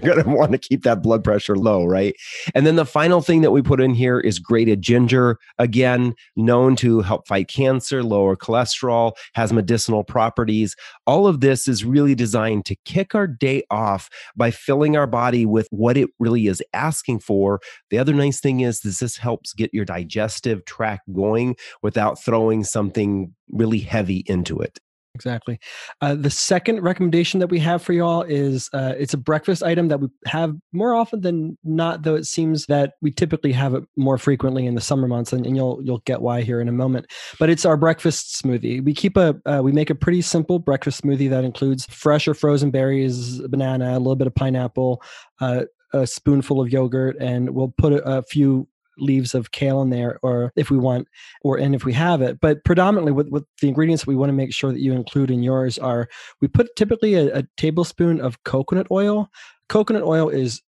going 0.00 0.22
to 0.22 0.24
want 0.26 0.52
to 0.52 0.58
keep 0.58 0.82
that 0.82 1.02
blood 1.02 1.22
pressure 1.22 1.35
pressure 1.36 1.56
low, 1.56 1.84
right? 1.84 2.16
And 2.54 2.66
then 2.66 2.76
the 2.76 2.86
final 2.86 3.20
thing 3.20 3.42
that 3.42 3.50
we 3.50 3.60
put 3.60 3.78
in 3.78 3.92
here 3.92 4.18
is 4.18 4.38
grated 4.38 4.80
ginger, 4.80 5.38
again, 5.58 6.14
known 6.34 6.76
to 6.76 7.02
help 7.02 7.28
fight 7.28 7.48
cancer, 7.48 8.02
lower 8.02 8.36
cholesterol, 8.36 9.12
has 9.34 9.52
medicinal 9.52 10.02
properties. 10.02 10.74
All 11.06 11.26
of 11.26 11.40
this 11.40 11.68
is 11.68 11.84
really 11.84 12.14
designed 12.14 12.64
to 12.66 12.76
kick 12.86 13.14
our 13.14 13.26
day 13.26 13.64
off 13.70 14.08
by 14.34 14.50
filling 14.50 14.96
our 14.96 15.06
body 15.06 15.44
with 15.44 15.68
what 15.70 15.98
it 15.98 16.08
really 16.18 16.46
is 16.46 16.62
asking 16.72 17.18
for. 17.18 17.60
The 17.90 17.98
other 17.98 18.14
nice 18.14 18.40
thing 18.40 18.60
is, 18.60 18.82
is 18.86 18.98
this 18.98 19.18
helps 19.18 19.52
get 19.52 19.74
your 19.74 19.84
digestive 19.84 20.64
tract 20.64 21.12
going 21.12 21.56
without 21.82 22.18
throwing 22.22 22.64
something 22.64 23.34
really 23.50 23.80
heavy 23.80 24.24
into 24.26 24.58
it. 24.58 24.78
Exactly. 25.16 25.58
Uh, 26.02 26.14
the 26.14 26.28
second 26.28 26.82
recommendation 26.82 27.40
that 27.40 27.46
we 27.48 27.58
have 27.58 27.80
for 27.82 27.94
y'all 27.94 28.20
is 28.20 28.68
uh, 28.74 28.92
it's 28.98 29.14
a 29.14 29.16
breakfast 29.16 29.62
item 29.62 29.88
that 29.88 29.98
we 29.98 30.08
have 30.26 30.54
more 30.74 30.94
often 30.94 31.22
than 31.22 31.56
not, 31.64 32.02
though 32.02 32.14
it 32.14 32.26
seems 32.26 32.66
that 32.66 32.92
we 33.00 33.10
typically 33.10 33.50
have 33.52 33.72
it 33.74 33.82
more 33.96 34.18
frequently 34.18 34.66
in 34.66 34.74
the 34.74 34.80
summer 34.82 35.08
months, 35.08 35.32
and, 35.32 35.46
and 35.46 35.56
you'll 35.56 35.80
you'll 35.82 36.02
get 36.04 36.20
why 36.20 36.42
here 36.42 36.60
in 36.60 36.68
a 36.68 36.72
moment. 36.72 37.06
But 37.40 37.48
it's 37.48 37.64
our 37.64 37.78
breakfast 37.78 38.42
smoothie. 38.42 38.84
We 38.84 38.92
keep 38.92 39.16
a 39.16 39.40
uh, 39.46 39.62
we 39.64 39.72
make 39.72 39.88
a 39.88 39.94
pretty 39.94 40.20
simple 40.20 40.58
breakfast 40.58 41.02
smoothie 41.02 41.30
that 41.30 41.44
includes 41.44 41.86
fresh 41.86 42.28
or 42.28 42.34
frozen 42.34 42.70
berries, 42.70 43.40
banana, 43.48 43.92
a 43.92 43.98
little 43.98 44.16
bit 44.16 44.26
of 44.26 44.34
pineapple, 44.34 45.02
uh, 45.40 45.62
a 45.94 46.06
spoonful 46.06 46.60
of 46.60 46.70
yogurt, 46.70 47.16
and 47.20 47.54
we'll 47.54 47.72
put 47.78 47.94
a, 47.94 48.18
a 48.18 48.22
few 48.22 48.68
leaves 48.98 49.34
of 49.34 49.52
kale 49.52 49.82
in 49.82 49.90
there 49.90 50.18
or 50.22 50.52
if 50.56 50.70
we 50.70 50.78
want 50.78 51.08
or 51.42 51.58
and 51.58 51.74
if 51.74 51.84
we 51.84 51.92
have 51.92 52.22
it. 52.22 52.40
But 52.40 52.64
predominantly 52.64 53.12
with, 53.12 53.28
with 53.28 53.44
the 53.60 53.68
ingredients 53.68 54.06
we 54.06 54.16
want 54.16 54.28
to 54.30 54.34
make 54.34 54.52
sure 54.52 54.72
that 54.72 54.80
you 54.80 54.92
include 54.92 55.30
in 55.30 55.42
yours 55.42 55.78
are 55.78 56.08
we 56.40 56.48
put 56.48 56.74
typically 56.76 57.14
a, 57.14 57.38
a 57.38 57.42
tablespoon 57.56 58.20
of 58.20 58.42
coconut 58.44 58.86
oil. 58.90 59.30
Coconut 59.68 60.04
oil 60.04 60.28
is 60.28 60.62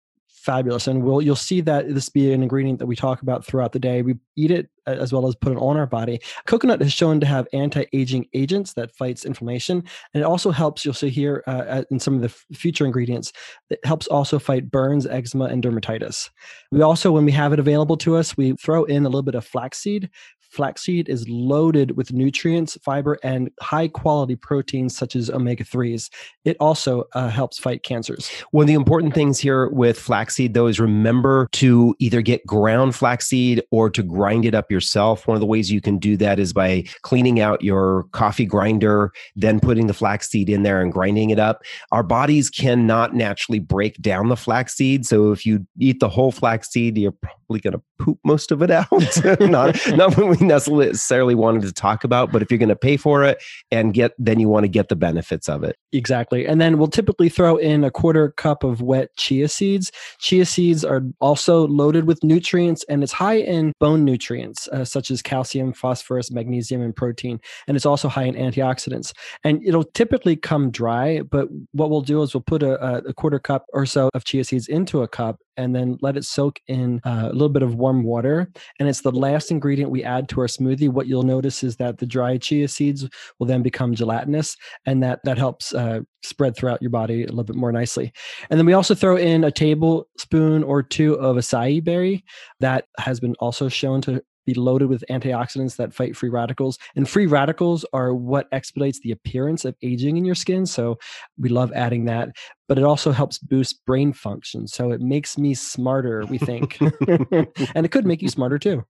fabulous. 0.47 0.87
And 0.87 1.03
we'll 1.03 1.21
you'll 1.21 1.35
see 1.35 1.59
that 1.61 1.93
this 1.93 2.07
be 2.07 2.31
an 2.31 2.41
ingredient 2.41 2.79
that 2.79 2.85
we 2.85 2.95
talk 2.95 3.21
about 3.21 3.45
throughout 3.45 3.73
the 3.73 3.79
day. 3.79 4.01
We 4.01 4.15
eat 4.37 4.49
it 4.49 4.69
as 4.87 5.11
well 5.11 5.27
as 5.27 5.35
put 5.35 5.51
it 5.51 5.57
on 5.57 5.75
our 5.75 5.85
body. 5.85 6.21
Coconut 6.45 6.81
is 6.81 6.93
shown 6.93 7.19
to 7.19 7.25
have 7.25 7.45
anti-aging 7.51 8.25
agents 8.33 8.71
that 8.73 8.95
fights 8.95 9.25
inflammation. 9.25 9.83
And 10.13 10.23
it 10.23 10.25
also 10.25 10.51
helps 10.51 10.85
you'll 10.85 10.93
see 10.93 11.09
here 11.09 11.43
uh, 11.45 11.83
in 11.91 11.99
some 11.99 12.15
of 12.15 12.21
the 12.21 12.29
f- 12.29 12.45
future 12.57 12.85
ingredients 12.85 13.33
it 13.69 13.79
helps 13.83 14.07
also 14.07 14.39
fight 14.39 14.71
burns 14.71 15.05
eczema 15.05 15.45
and 15.45 15.61
dermatitis. 15.61 16.29
We 16.71 16.81
also 16.81 17.11
when 17.11 17.25
we 17.25 17.33
have 17.33 17.51
it 17.51 17.59
available 17.59 17.97
to 17.97 18.15
us 18.15 18.37
we 18.37 18.53
throw 18.53 18.85
in 18.85 19.05
a 19.05 19.09
little 19.09 19.23
bit 19.23 19.35
of 19.35 19.45
flaxseed 19.45 20.09
flaxseed 20.57 21.07
is 21.07 21.29
loaded 21.29 21.95
with 21.95 22.11
nutrients, 22.11 22.77
fiber, 22.83 23.19
and 23.23 23.51
high 23.61 23.87
quality 23.87 24.35
proteins 24.35 24.97
such 24.97 25.15
as 25.15 25.29
omega 25.29 25.63
3s. 25.63 26.09
It 26.45 26.57
also 26.59 27.03
uh, 27.13 27.29
helps 27.29 27.59
fight 27.59 27.83
cancers. 27.83 28.29
One 28.51 28.63
of 28.63 28.67
the 28.67 28.73
important 28.73 29.13
things 29.13 29.39
here 29.39 29.69
with 29.69 29.99
flaxseed, 29.99 30.55
though, 30.55 30.65
is 30.65 30.79
remember 30.79 31.47
to 31.53 31.95
either 31.99 32.21
get 32.23 32.45
ground 32.47 32.95
flaxseed 32.95 33.61
or 33.69 33.91
to 33.91 34.01
grind 34.01 34.45
it 34.45 34.55
up 34.55 34.71
yourself. 34.71 35.27
One 35.27 35.35
of 35.35 35.41
the 35.41 35.45
ways 35.45 35.71
you 35.71 35.79
can 35.79 35.99
do 35.99 36.17
that 36.17 36.39
is 36.39 36.53
by 36.53 36.85
cleaning 37.03 37.39
out 37.39 37.61
your 37.61 38.05
coffee 38.11 38.45
grinder, 38.45 39.11
then 39.35 39.59
putting 39.59 39.85
the 39.85 39.93
flaxseed 39.93 40.49
in 40.49 40.63
there 40.63 40.81
and 40.81 40.91
grinding 40.91 41.29
it 41.29 41.39
up. 41.39 41.61
Our 41.91 42.03
bodies 42.03 42.49
cannot 42.49 43.13
naturally 43.13 43.59
break 43.59 44.01
down 44.01 44.29
the 44.29 44.35
flaxseed. 44.35 45.05
So 45.05 45.31
if 45.31 45.45
you 45.45 45.67
eat 45.79 45.99
the 45.99 46.09
whole 46.09 46.31
flaxseed, 46.31 46.97
you're 46.97 47.11
probably 47.11 47.59
going 47.59 47.73
to 47.73 47.81
poop 47.99 48.19
most 48.23 48.51
of 48.51 48.61
it 48.61 48.71
out. 48.71 48.87
not, 49.39 49.77
not 49.95 50.17
when 50.17 50.29
we 50.29 50.45
necessarily 50.47 51.35
wanted 51.35 51.63
to 51.63 51.71
talk 51.71 52.03
about, 52.03 52.31
but 52.31 52.41
if 52.41 52.51
you're 52.51 52.57
going 52.57 52.69
to 52.69 52.75
pay 52.75 52.97
for 52.97 53.23
it 53.23 53.41
and 53.71 53.93
get, 53.93 54.13
then 54.17 54.39
you 54.39 54.49
want 54.49 54.63
to 54.63 54.67
get 54.67 54.89
the 54.89 54.95
benefits 54.95 55.47
of 55.47 55.63
it. 55.63 55.75
Exactly. 55.93 56.45
And 56.45 56.59
then 56.59 56.77
we'll 56.77 56.87
typically 56.87 57.29
throw 57.29 57.57
in 57.57 57.83
a 57.83 57.91
quarter 57.91 58.31
cup 58.31 58.63
of 58.63 58.81
wet 58.81 59.15
chia 59.15 59.47
seeds. 59.47 59.91
Chia 60.19 60.45
seeds 60.45 60.83
are 60.83 61.01
also 61.19 61.67
loaded 61.67 62.05
with 62.05 62.23
nutrients 62.23 62.83
and 62.89 63.03
it's 63.03 63.13
high 63.13 63.37
in 63.37 63.73
bone 63.79 64.03
nutrients 64.03 64.67
uh, 64.69 64.85
such 64.85 65.11
as 65.11 65.21
calcium, 65.21 65.73
phosphorus, 65.73 66.31
magnesium, 66.31 66.81
and 66.81 66.95
protein. 66.95 67.39
And 67.67 67.75
it's 67.75 67.85
also 67.85 68.09
high 68.09 68.25
in 68.25 68.35
antioxidants. 68.35 69.13
And 69.43 69.65
it'll 69.65 69.83
typically 69.83 70.35
come 70.35 70.71
dry, 70.71 71.21
but 71.21 71.47
what 71.71 71.89
we'll 71.89 72.01
do 72.01 72.21
is 72.21 72.33
we'll 72.33 72.41
put 72.41 72.63
a, 72.63 73.07
a 73.07 73.13
quarter 73.13 73.39
cup 73.39 73.65
or 73.73 73.85
so 73.85 74.09
of 74.13 74.25
chia 74.25 74.43
seeds 74.43 74.67
into 74.67 75.01
a 75.01 75.07
cup 75.07 75.39
and 75.57 75.75
then 75.75 75.97
let 76.01 76.17
it 76.17 76.23
soak 76.23 76.59
in 76.67 77.01
uh, 77.03 77.29
a 77.29 77.33
little 77.33 77.49
bit 77.49 77.63
of 77.63 77.75
warm 77.75 78.03
water. 78.03 78.49
And 78.79 78.87
it's 78.87 79.01
the 79.01 79.11
last 79.11 79.51
ingredient 79.51 79.91
we 79.91 80.03
add 80.03 80.29
to 80.29 80.41
our 80.41 80.47
smoothie. 80.47 80.89
What 80.89 81.07
you'll 81.07 81.23
notice 81.23 81.63
is 81.63 81.75
that 81.77 81.97
the 81.97 82.05
dry 82.05 82.37
chia 82.37 82.67
seeds 82.67 83.07
will 83.39 83.47
then 83.47 83.61
become 83.61 83.95
gelatinous, 83.95 84.55
and 84.85 85.01
that 85.03 85.19
that 85.23 85.37
helps 85.37 85.73
uh, 85.73 86.01
spread 86.23 86.55
throughout 86.55 86.81
your 86.81 86.91
body 86.91 87.23
a 87.23 87.27
little 87.27 87.43
bit 87.43 87.55
more 87.55 87.71
nicely. 87.71 88.11
And 88.49 88.59
then 88.59 88.65
we 88.65 88.73
also 88.73 88.95
throw 88.95 89.17
in 89.17 89.43
a 89.43 89.51
tablespoon 89.51 90.63
or 90.63 90.83
two 90.83 91.15
of 91.15 91.37
acai 91.37 91.83
berry 91.83 92.23
that 92.59 92.85
has 92.99 93.19
been 93.19 93.35
also 93.39 93.69
shown 93.69 94.01
to 94.01 94.21
be 94.47 94.55
loaded 94.55 94.87
with 94.87 95.03
antioxidants 95.11 95.75
that 95.75 95.93
fight 95.93 96.15
free 96.15 96.29
radicals. 96.29 96.79
And 96.95 97.07
free 97.07 97.27
radicals 97.27 97.85
are 97.93 98.15
what 98.15 98.47
expedites 98.51 99.01
the 99.01 99.11
appearance 99.11 99.65
of 99.65 99.75
aging 99.83 100.17
in 100.17 100.25
your 100.25 100.33
skin. 100.33 100.65
So 100.65 100.97
we 101.37 101.49
love 101.49 101.71
adding 101.73 102.05
that. 102.05 102.29
But 102.67 102.79
it 102.79 102.83
also 102.83 103.11
helps 103.11 103.37
boost 103.37 103.85
brain 103.85 104.13
function. 104.13 104.67
So 104.67 104.91
it 104.91 105.01
makes 105.01 105.37
me 105.37 105.53
smarter, 105.53 106.25
we 106.25 106.37
think. 106.37 106.79
and 106.81 107.85
it 107.85 107.91
could 107.91 108.07
make 108.07 108.21
you 108.23 108.29
smarter 108.29 108.57
too. 108.57 108.83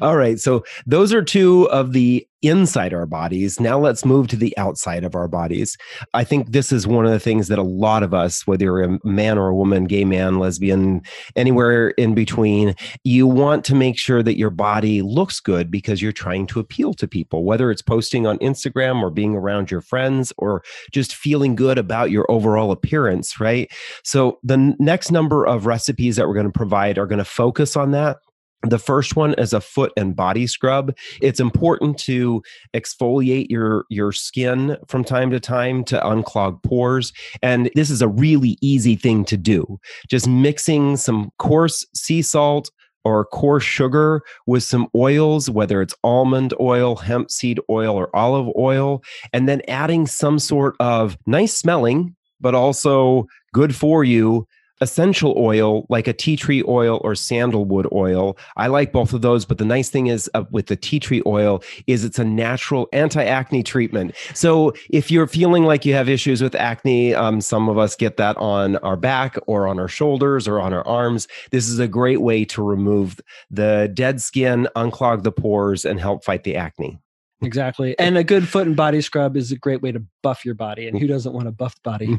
All 0.00 0.16
right. 0.16 0.38
So 0.38 0.64
those 0.86 1.12
are 1.12 1.22
two 1.22 1.68
of 1.70 1.92
the 1.92 2.26
inside 2.42 2.94
our 2.94 3.06
bodies. 3.06 3.58
Now 3.58 3.80
let's 3.80 4.04
move 4.04 4.28
to 4.28 4.36
the 4.36 4.56
outside 4.56 5.02
of 5.02 5.16
our 5.16 5.26
bodies. 5.26 5.76
I 6.14 6.22
think 6.22 6.52
this 6.52 6.70
is 6.70 6.86
one 6.86 7.04
of 7.04 7.10
the 7.10 7.18
things 7.18 7.48
that 7.48 7.58
a 7.58 7.64
lot 7.64 8.04
of 8.04 8.14
us, 8.14 8.46
whether 8.46 8.66
you're 8.66 8.82
a 8.82 8.98
man 9.04 9.38
or 9.38 9.48
a 9.48 9.56
woman, 9.56 9.86
gay 9.86 10.04
man, 10.04 10.38
lesbian, 10.38 11.02
anywhere 11.34 11.88
in 11.90 12.14
between, 12.14 12.76
you 13.02 13.26
want 13.26 13.64
to 13.64 13.74
make 13.74 13.98
sure 13.98 14.22
that 14.22 14.38
your 14.38 14.50
body 14.50 15.02
looks 15.02 15.40
good 15.40 15.68
because 15.68 16.00
you're 16.00 16.12
trying 16.12 16.46
to 16.46 16.60
appeal 16.60 16.94
to 16.94 17.08
people, 17.08 17.44
whether 17.44 17.72
it's 17.72 17.82
posting 17.82 18.24
on 18.24 18.38
Instagram 18.38 19.02
or 19.02 19.10
being 19.10 19.34
around 19.34 19.68
your 19.68 19.80
friends 19.80 20.32
or 20.38 20.62
just 20.92 21.16
feeling 21.16 21.56
good 21.56 21.76
about 21.76 22.12
your 22.12 22.30
overall 22.30 22.70
appearance, 22.70 23.40
right? 23.40 23.68
So 24.04 24.38
the 24.44 24.76
next 24.78 25.10
number 25.10 25.44
of 25.44 25.66
recipes 25.66 26.14
that 26.14 26.28
we're 26.28 26.34
going 26.34 26.46
to 26.46 26.52
provide 26.52 26.98
are 26.98 27.06
going 27.06 27.18
to 27.18 27.24
focus 27.24 27.76
on 27.76 27.90
that. 27.90 28.18
The 28.62 28.78
first 28.78 29.14
one 29.14 29.34
is 29.34 29.52
a 29.52 29.60
foot 29.60 29.92
and 29.96 30.16
body 30.16 30.46
scrub. 30.46 30.92
It's 31.22 31.38
important 31.38 31.96
to 32.00 32.42
exfoliate 32.74 33.50
your 33.50 33.84
your 33.88 34.10
skin 34.10 34.76
from 34.88 35.04
time 35.04 35.30
to 35.30 35.38
time 35.38 35.84
to 35.84 36.00
unclog 36.00 36.62
pores 36.64 37.12
and 37.42 37.70
this 37.74 37.88
is 37.88 38.02
a 38.02 38.08
really 38.08 38.58
easy 38.60 38.96
thing 38.96 39.24
to 39.26 39.36
do. 39.36 39.78
Just 40.08 40.26
mixing 40.26 40.96
some 40.96 41.30
coarse 41.38 41.86
sea 41.94 42.20
salt 42.20 42.70
or 43.04 43.24
coarse 43.26 43.64
sugar 43.64 44.22
with 44.46 44.62
some 44.64 44.88
oils, 44.94 45.48
whether 45.48 45.80
it's 45.80 45.94
almond 46.02 46.52
oil, 46.60 46.96
hemp 46.96 47.30
seed 47.30 47.60
oil, 47.70 47.94
or 47.94 48.14
olive 48.14 48.52
oil, 48.58 49.02
and 49.32 49.48
then 49.48 49.62
adding 49.68 50.06
some 50.06 50.38
sort 50.38 50.74
of 50.80 51.16
nice 51.26 51.54
smelling, 51.54 52.14
but 52.40 52.54
also 52.54 53.26
good 53.54 53.74
for 53.74 54.04
you 54.04 54.46
essential 54.80 55.34
oil 55.36 55.86
like 55.88 56.06
a 56.06 56.12
tea 56.12 56.36
tree 56.36 56.62
oil 56.66 57.00
or 57.02 57.14
sandalwood 57.14 57.86
oil. 57.92 58.36
I 58.56 58.68
like 58.68 58.92
both 58.92 59.12
of 59.12 59.22
those, 59.22 59.44
but 59.44 59.58
the 59.58 59.64
nice 59.64 59.90
thing 59.90 60.06
is 60.08 60.30
uh, 60.34 60.44
with 60.50 60.66
the 60.66 60.76
tea 60.76 61.00
tree 61.00 61.22
oil 61.26 61.62
is 61.86 62.04
it's 62.04 62.18
a 62.18 62.24
natural 62.24 62.88
anti-acne 62.92 63.62
treatment. 63.62 64.14
So 64.34 64.72
if 64.90 65.10
you're 65.10 65.26
feeling 65.26 65.64
like 65.64 65.84
you 65.84 65.94
have 65.94 66.08
issues 66.08 66.42
with 66.42 66.54
acne, 66.54 67.14
um, 67.14 67.40
some 67.40 67.68
of 67.68 67.78
us 67.78 67.96
get 67.96 68.16
that 68.16 68.36
on 68.36 68.76
our 68.76 68.96
back 68.96 69.36
or 69.46 69.66
on 69.66 69.78
our 69.78 69.88
shoulders 69.88 70.46
or 70.46 70.60
on 70.60 70.72
our 70.72 70.86
arms. 70.86 71.28
This 71.50 71.68
is 71.68 71.78
a 71.78 71.88
great 71.88 72.20
way 72.20 72.44
to 72.46 72.62
remove 72.62 73.20
the 73.50 73.90
dead 73.94 74.20
skin, 74.20 74.68
unclog 74.76 75.22
the 75.22 75.32
pores, 75.32 75.84
and 75.84 76.00
help 76.00 76.24
fight 76.24 76.44
the 76.44 76.56
acne. 76.56 76.98
Exactly. 77.42 77.94
And 78.08 78.16
a 78.16 78.24
good 78.24 78.48
foot 78.48 78.66
and 78.66 78.76
body 78.76 79.00
scrub 79.00 79.36
is 79.36 79.52
a 79.52 79.56
great 79.56 79.82
way 79.82 79.92
to 79.92 80.02
buff 80.22 80.44
your 80.44 80.54
body. 80.54 80.88
And 80.88 80.98
who 80.98 81.06
doesn't 81.14 81.32
want 81.32 81.48
a 81.48 81.52
buffed 81.52 81.82
body? 81.82 82.18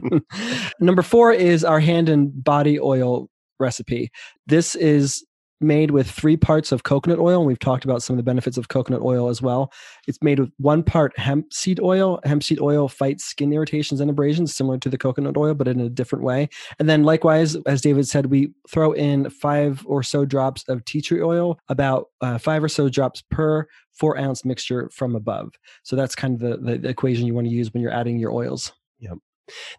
Number 0.80 1.02
four 1.02 1.32
is 1.32 1.64
our 1.64 1.80
hand 1.80 2.08
and 2.08 2.42
body 2.42 2.78
oil 2.78 3.28
recipe. 3.60 4.10
This 4.46 4.74
is 4.74 5.24
made 5.60 5.90
with 5.90 6.10
three 6.10 6.36
parts 6.36 6.72
of 6.72 6.82
coconut 6.82 7.18
oil. 7.18 7.38
And 7.40 7.46
we've 7.46 7.58
talked 7.58 7.84
about 7.84 8.02
some 8.02 8.14
of 8.14 8.18
the 8.18 8.22
benefits 8.22 8.56
of 8.56 8.68
coconut 8.68 9.02
oil 9.02 9.28
as 9.28 9.40
well. 9.40 9.72
It's 10.06 10.22
made 10.22 10.38
with 10.38 10.50
one 10.58 10.82
part 10.82 11.18
hemp 11.18 11.52
seed 11.52 11.80
oil. 11.80 12.20
Hemp 12.24 12.42
seed 12.42 12.60
oil 12.60 12.88
fights 12.88 13.24
skin 13.24 13.52
irritations 13.52 14.00
and 14.00 14.10
abrasions, 14.10 14.54
similar 14.54 14.78
to 14.78 14.88
the 14.88 14.98
coconut 14.98 15.36
oil, 15.36 15.54
but 15.54 15.68
in 15.68 15.80
a 15.80 15.88
different 15.88 16.24
way. 16.24 16.48
And 16.78 16.88
then, 16.88 17.04
likewise, 17.04 17.56
as 17.66 17.80
David 17.80 18.08
said, 18.08 18.26
we 18.26 18.52
throw 18.68 18.92
in 18.92 19.30
five 19.30 19.84
or 19.86 20.02
so 20.02 20.24
drops 20.24 20.64
of 20.68 20.84
tea 20.84 21.00
tree 21.00 21.22
oil, 21.22 21.58
about 21.68 22.08
uh, 22.20 22.38
five 22.38 22.62
or 22.62 22.68
so 22.68 22.88
drops 22.88 23.22
per 23.30 23.66
four 23.92 24.18
ounce 24.18 24.44
mixture 24.44 24.90
from 24.92 25.14
above. 25.14 25.54
So 25.82 25.96
that's 25.96 26.14
kind 26.14 26.34
of 26.34 26.40
the, 26.40 26.56
the, 26.56 26.78
the 26.78 26.88
equation 26.88 27.26
you 27.26 27.34
want 27.34 27.46
to 27.46 27.52
use 27.52 27.72
when 27.72 27.82
you're 27.82 27.92
adding 27.92 28.18
your 28.18 28.32
oils. 28.32 28.72
Yep. 28.98 29.18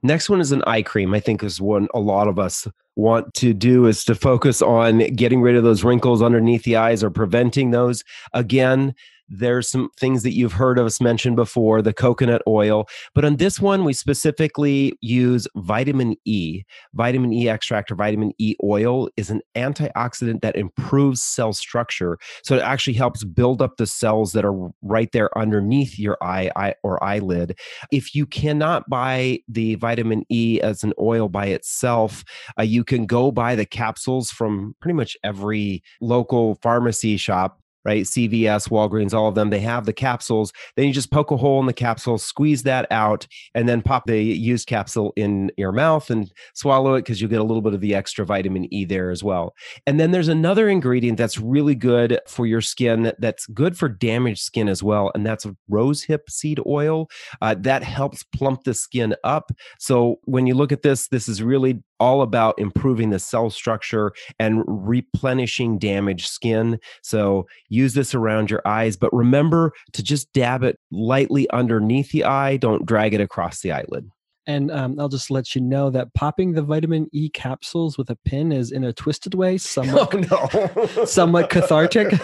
Next 0.03 0.29
one 0.29 0.41
is 0.41 0.51
an 0.51 0.63
eye 0.67 0.81
cream. 0.81 1.13
I 1.13 1.19
think 1.19 1.43
is 1.43 1.59
one 1.59 1.87
a 1.93 1.99
lot 1.99 2.27
of 2.27 2.39
us 2.39 2.67
want 2.95 3.33
to 3.35 3.53
do 3.53 3.87
is 3.87 4.05
to 4.05 4.15
focus 4.15 4.61
on 4.61 4.99
getting 5.15 5.41
rid 5.41 5.55
of 5.55 5.63
those 5.63 5.83
wrinkles 5.83 6.21
underneath 6.21 6.63
the 6.63 6.77
eyes 6.77 7.03
or 7.03 7.09
preventing 7.09 7.71
those. 7.71 8.03
Again, 8.33 8.93
there's 9.27 9.69
some 9.69 9.89
things 9.97 10.23
that 10.23 10.33
you've 10.33 10.53
heard 10.53 10.79
us 10.79 11.01
mention 11.01 11.35
before, 11.35 11.81
the 11.81 11.93
coconut 11.93 12.41
oil. 12.47 12.87
But 13.13 13.25
on 13.25 13.37
this 13.37 13.59
one, 13.59 13.83
we 13.83 13.93
specifically 13.93 14.93
use 15.01 15.47
vitamin 15.55 16.15
E. 16.25 16.63
Vitamin 16.93 17.33
E 17.33 17.49
extract 17.49 17.91
or 17.91 17.95
vitamin 17.95 18.33
E 18.37 18.55
oil 18.63 19.09
is 19.17 19.29
an 19.29 19.41
antioxidant 19.55 20.41
that 20.41 20.55
improves 20.55 21.23
cell 21.23 21.53
structure. 21.53 22.17
So 22.43 22.55
it 22.55 22.61
actually 22.61 22.93
helps 22.93 23.23
build 23.23 23.61
up 23.61 23.77
the 23.77 23.87
cells 23.87 24.33
that 24.33 24.45
are 24.45 24.69
right 24.81 25.11
there 25.11 25.35
underneath 25.37 25.97
your 25.97 26.17
eye, 26.21 26.51
eye 26.55 26.75
or 26.83 27.03
eyelid. 27.03 27.57
If 27.91 28.15
you 28.15 28.25
cannot 28.25 28.89
buy 28.89 29.39
the 29.47 29.75
vitamin 29.75 30.23
E 30.29 30.59
as 30.61 30.83
an 30.83 30.93
oil 30.99 31.29
by 31.29 31.47
itself, 31.47 32.23
uh, 32.59 32.63
you 32.63 32.83
can 32.83 33.05
go 33.05 33.31
buy 33.31 33.55
the 33.55 33.65
capsules 33.65 34.31
from 34.31 34.75
pretty 34.81 34.95
much 34.95 35.17
every 35.23 35.83
local 36.01 36.55
pharmacy 36.61 37.17
shop 37.17 37.59
right? 37.85 38.03
CVS, 38.03 38.69
Walgreens, 38.69 39.13
all 39.13 39.27
of 39.27 39.35
them, 39.35 39.49
they 39.49 39.59
have 39.59 39.85
the 39.85 39.93
capsules. 39.93 40.51
Then 40.75 40.87
you 40.87 40.93
just 40.93 41.11
poke 41.11 41.31
a 41.31 41.37
hole 41.37 41.59
in 41.59 41.67
the 41.67 41.73
capsule, 41.73 42.17
squeeze 42.17 42.63
that 42.63 42.87
out, 42.91 43.27
and 43.53 43.69
then 43.69 43.81
pop 43.81 44.05
the 44.07 44.21
used 44.21 44.67
capsule 44.67 45.13
in 45.15 45.51
your 45.57 45.71
mouth 45.71 46.09
and 46.09 46.31
swallow 46.53 46.95
it 46.95 47.01
because 47.01 47.21
you 47.21 47.27
get 47.27 47.39
a 47.39 47.43
little 47.43 47.61
bit 47.61 47.73
of 47.73 47.81
the 47.81 47.95
extra 47.95 48.25
vitamin 48.25 48.71
E 48.73 48.85
there 48.85 49.11
as 49.11 49.23
well. 49.23 49.53
And 49.85 49.99
then 49.99 50.11
there's 50.11 50.27
another 50.27 50.67
ingredient 50.67 51.17
that's 51.17 51.37
really 51.37 51.75
good 51.75 52.19
for 52.27 52.45
your 52.45 52.61
skin 52.61 53.13
that's 53.19 53.45
good 53.47 53.77
for 53.77 53.87
damaged 53.87 54.41
skin 54.41 54.67
as 54.67 54.81
well. 54.81 55.11
And 55.13 55.25
that's 55.25 55.45
rosehip 55.69 56.29
seed 56.29 56.59
oil. 56.65 57.09
Uh, 57.41 57.55
that 57.59 57.83
helps 57.83 58.23
plump 58.23 58.63
the 58.63 58.73
skin 58.73 59.15
up. 59.23 59.51
So 59.79 60.19
when 60.23 60.47
you 60.47 60.55
look 60.55 60.71
at 60.71 60.81
this, 60.81 61.07
this 61.07 61.29
is 61.29 61.43
really 61.43 61.83
all 61.99 62.21
about 62.21 62.57
improving 62.59 63.09
the 63.09 63.19
cell 63.19 63.49
structure 63.49 64.11
and 64.39 64.63
replenishing 64.67 65.77
damaged 65.77 66.27
skin. 66.27 66.79
So 67.01 67.47
use 67.69 67.93
this 67.93 68.13
around 68.13 68.49
your 68.49 68.61
eyes, 68.65 68.97
but 68.97 69.13
remember 69.13 69.73
to 69.93 70.03
just 70.03 70.31
dab 70.33 70.63
it 70.63 70.79
lightly 70.91 71.49
underneath 71.51 72.11
the 72.11 72.25
eye. 72.25 72.57
Don't 72.57 72.85
drag 72.85 73.13
it 73.13 73.21
across 73.21 73.61
the 73.61 73.71
eyelid. 73.71 74.09
And 74.47 74.71
um, 74.71 74.99
I'll 74.99 75.09
just 75.09 75.31
let 75.31 75.55
you 75.55 75.61
know 75.61 75.89
that 75.89 76.13
popping 76.13 76.53
the 76.53 76.61
vitamin 76.61 77.09
E 77.11 77.29
capsules 77.29 77.97
with 77.97 78.09
a 78.09 78.15
pin 78.15 78.51
is 78.51 78.71
in 78.71 78.83
a 78.83 78.93
twisted 78.93 79.33
way, 79.33 79.57
somewhat, 79.75 80.13
oh, 80.31 80.89
no. 80.97 81.05
somewhat 81.05 81.49
cathartic. 81.49 82.13